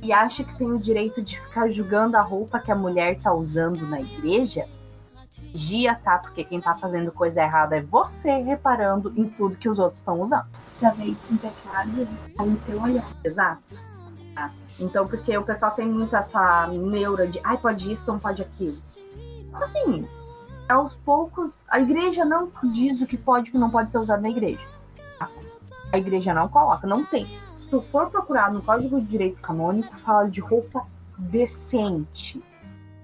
[0.03, 3.33] e acha que tem o direito de ficar julgando a roupa que a mulher tá
[3.33, 4.67] usando na igreja,
[5.55, 6.19] gia, tá?
[6.19, 10.21] Porque quem tá fazendo coisa errada é você reparando em tudo que os outros estão
[10.21, 10.47] usando.
[10.81, 13.07] Talvez um pecado no teu olhar.
[13.23, 13.92] Exato.
[14.83, 18.77] Então, porque o pessoal tem muito essa neura de, ai, pode isso, não pode aquilo.
[19.55, 20.07] Assim,
[20.69, 23.99] aos poucos, a igreja não diz o que pode e o que não pode ser
[23.99, 24.67] usado na igreja.
[25.93, 27.27] A igreja não coloca, não tem.
[27.55, 30.85] Se tu for procurar no Código de Direito Canônico, fala de roupa
[31.17, 32.43] decente,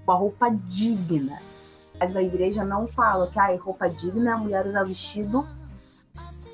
[0.03, 1.39] uma roupa digna.
[1.97, 5.45] Mas a igreja não fala que ah, roupa digna é a mulher usar vestido,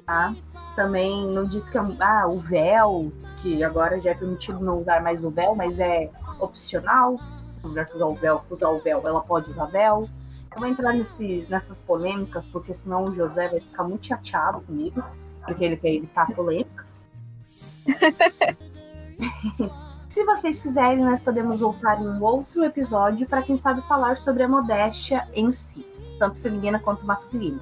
[0.06, 0.36] tá?
[0.76, 3.12] Também não diz que ah, o véu,
[3.42, 6.10] que agora já é permitido não usar mais o véu, mas é
[6.40, 7.20] opcional.
[7.64, 10.10] A mulher usar o véu, usar o véu, ela pode usar véu.
[10.54, 15.04] Eu vou entrar nesse, nessas polêmicas, porque senão o José vai ficar muito chateado comigo,
[15.46, 17.04] porque ele quer evitar polêmicas.
[20.10, 24.44] Se vocês quiserem, nós podemos voltar em um outro episódio para quem sabe falar sobre
[24.44, 25.86] a modéstia em si,
[26.18, 27.60] tanto feminina quanto masculina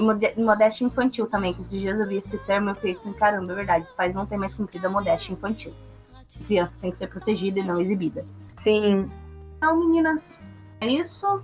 [0.00, 3.52] modéstia infantil também, que esses dias eu vi esse termo e eu fiquei assim, caramba,
[3.52, 5.72] é verdade, os pais não têm mais cumprido a modéstia infantil.
[6.12, 8.24] A criança tem que ser protegida e não exibida.
[8.56, 9.10] Sim.
[9.56, 10.38] Então, meninas,
[10.80, 11.42] é isso.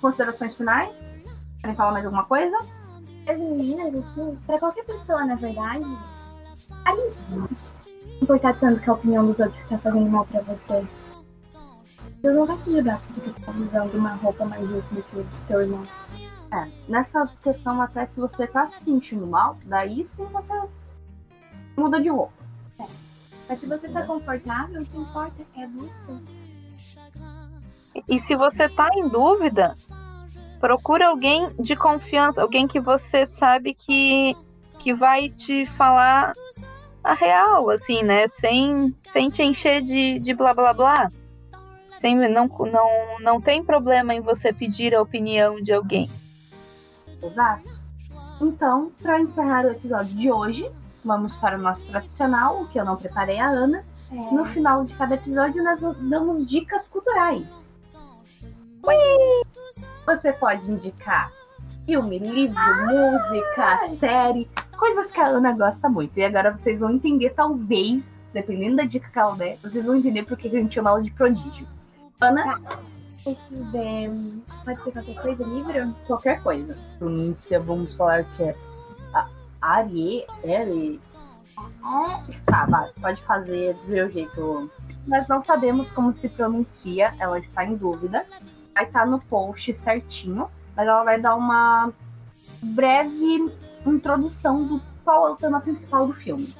[0.00, 1.12] Considerações finais?
[1.60, 2.56] Querem falar mais alguma coisa?
[3.28, 5.86] As meninas, assim, pra qualquer pessoa, na verdade,
[6.84, 7.48] aí, não
[8.20, 10.86] importar tanto que a opinião dos outros está fazendo mal pra você.
[12.22, 15.16] Deus não vai te julgar porque tu tá usando uma roupa mais justa do que
[15.18, 15.82] o teu irmão.
[16.52, 20.52] É, nessa questão até se você tá se sentindo mal, daí sim você
[21.74, 22.34] muda de roupa.
[22.78, 22.84] É.
[23.48, 26.22] Mas se você tá confortável, o que importa é você.
[28.06, 29.74] E se você tá em dúvida,
[30.60, 34.36] procura alguém de confiança, alguém que você sabe que,
[34.78, 36.34] que vai te falar
[37.02, 38.28] a real, assim, né?
[38.28, 41.10] Sem, sem te encher de, de blá blá blá.
[41.98, 46.10] Sem, não, não, não tem problema em você pedir a opinião de alguém.
[47.22, 47.68] Exato.
[48.40, 50.70] Então, para encerrar o episódio de hoje,
[51.04, 53.84] vamos para o nosso tradicional, o que eu não preparei a Ana.
[54.10, 54.34] É.
[54.34, 57.72] No final de cada episódio, nós damos dicas culturais.
[58.82, 59.42] Ui!
[60.04, 61.30] Você pode indicar
[61.86, 66.18] filme, livro, música, série, coisas que a Ana gosta muito.
[66.18, 70.24] E agora vocês vão entender, talvez, dependendo da dica que ela der, vocês vão entender
[70.24, 71.66] porque a gente chama ela de prodígio.
[72.20, 72.78] Ana, tá.
[73.24, 74.10] Deixa eu ver.
[74.64, 75.94] Pode ser qualquer coisa, livro?
[76.06, 76.76] Qualquer coisa.
[76.98, 78.56] Pronúncia, vamos falar que é
[79.62, 81.00] Arie, L.
[81.56, 84.70] É, tá, vai, pode fazer do seu jeito.
[85.06, 88.26] Nós não sabemos como se pronuncia, ela está em dúvida.
[88.74, 91.92] Vai estar tá no post certinho, mas ela vai dar uma
[92.60, 93.52] breve
[93.86, 96.52] introdução do qual é o tema principal do filme.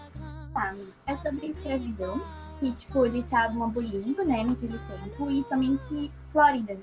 [0.52, 0.74] Tá,
[1.06, 2.20] é sobre escravidão
[2.62, 6.78] que, tipo, eles estavam abolindo, né, naquele tempo, e somente Flórida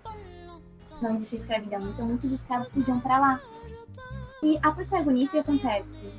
[1.02, 3.40] não existia escravidão, então muitos escravos fugiam para lá.
[4.44, 6.14] E a protagonista o que acontece?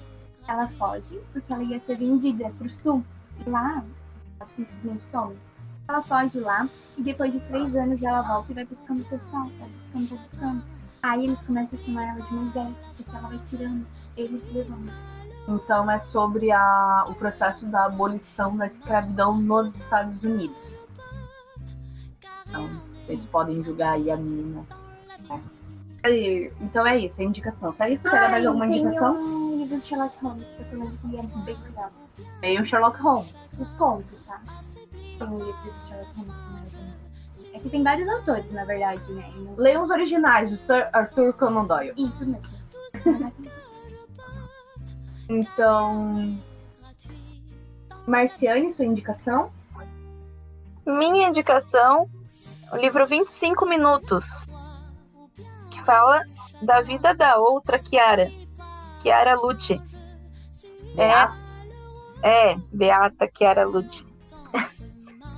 [0.49, 3.05] Ela foge porque ela ia ser vendida pro sul,
[3.47, 3.85] e lá
[4.39, 5.37] ela simplesmente some.
[5.87, 9.45] Ela foge lá e depois de três anos ela volta e vai buscando o pessoal,
[9.59, 10.65] vai buscando, vai buscando.
[11.03, 13.87] Aí eles começam a chamar ela de mulher, porque ela vai tirando
[14.17, 15.10] eles levando.
[15.51, 20.87] Então é sobre a, o processo da abolição da escravidão nos Estados Unidos.
[22.47, 22.69] Então,
[23.05, 24.65] vocês podem julgar aí a menina.
[26.05, 26.53] É.
[26.61, 27.73] Então é isso, é indicação.
[27.73, 28.09] Só isso?
[28.09, 29.17] Quer mais alguma indicação?
[29.17, 31.91] um livro de Sherlock Holmes, que eu tô lendo que é bem legal.
[32.41, 33.57] Tem o Sherlock Holmes.
[33.59, 34.41] Os contos, tá?
[35.19, 36.51] Tem um livro de Sherlock Holmes
[37.51, 39.29] que é que tem vários autores, na verdade, né?
[39.57, 41.93] Leiam os originais do Sir Arthur Conan Doyle.
[41.97, 42.61] Isso mesmo.
[45.31, 46.37] Então.
[48.05, 49.53] Marciane, sua indicação?
[50.85, 52.11] Minha indicação,
[52.73, 54.27] o livro 25 Minutos,
[55.71, 56.21] que fala
[56.61, 58.29] da vida da outra Kiara,
[59.03, 59.81] Kiara Lucci.
[60.97, 64.05] É, é, Beata Kiara Lucci.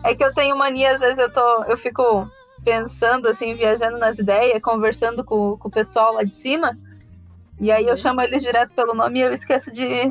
[0.04, 2.28] É que eu tenho mania, às vezes eu, tô, eu fico
[2.64, 6.76] pensando, assim, viajando nas ideias, conversando com, com o pessoal lá de cima,
[7.62, 9.86] e aí eu chamo eles direto pelo nome e eu esqueço de...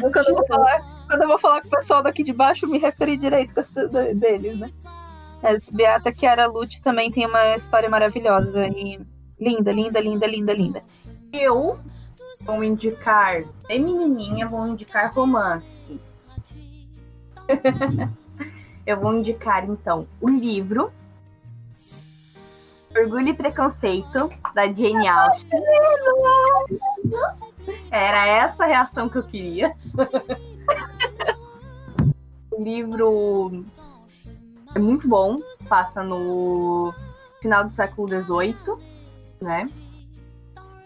[0.00, 2.78] quando, eu vou falar, quando eu vou falar com o pessoal daqui de baixo, me
[2.78, 3.68] referir direito com as,
[4.14, 4.70] deles, né?
[5.42, 9.00] Mas Beata Kiara Lucci também tem uma história maravilhosa e
[9.40, 10.84] linda, linda, linda, linda, linda.
[11.32, 11.76] Eu
[12.42, 16.00] vou indicar bem menininha, vou indicar romance.
[18.86, 20.92] Eu vou indicar então o livro
[22.94, 25.62] Orgulho e Preconceito da Jane Austen.
[27.90, 29.74] Era essa a reação que eu queria.
[32.50, 33.64] o livro
[34.74, 35.36] é muito bom,
[35.68, 36.92] passa no
[37.40, 38.76] final do século XVIII,
[39.40, 39.64] né?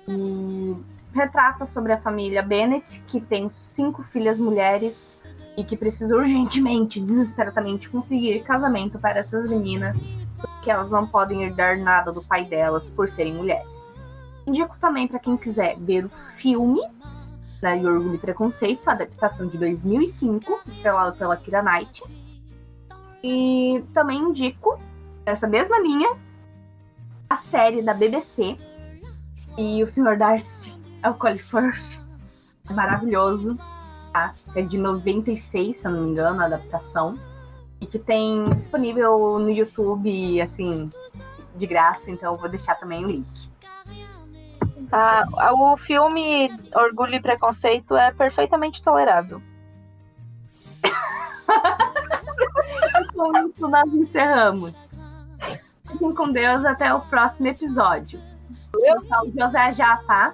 [0.09, 0.77] E
[1.13, 5.17] retrata sobre a família Bennett, que tem cinco filhas mulheres
[5.57, 9.99] e que precisa urgentemente, desesperadamente conseguir casamento para essas meninas,
[10.61, 13.95] porque elas não podem herdar nada do pai delas por serem mulheres.
[14.47, 16.83] Indico também para quem quiser ver o filme
[17.63, 22.03] né, de Orgulho e Preconceito, a adaptação de 2005, estrelado pela Kira Knight.
[23.25, 24.79] E também indico,
[25.25, 26.11] nessa mesma linha,
[27.29, 28.59] a série da BBC,
[29.57, 30.19] e o Sr.
[30.19, 32.05] Darcy é o Colin Firth.
[32.69, 33.59] É maravilhoso.
[34.13, 34.35] Tá?
[34.55, 37.19] É de 96, se eu não me engano, a adaptação.
[37.81, 40.91] E que tem disponível no YouTube, assim,
[41.57, 42.11] de graça.
[42.11, 43.51] Então eu vou deixar também o link.
[44.93, 49.41] Ah, o filme Orgulho e Preconceito é perfeitamente tolerável.
[53.15, 54.95] Com isso, nós encerramos.
[55.87, 58.21] Fiquem com Deus até o próximo episódio.
[58.75, 60.33] Eu sou o José Já, tá?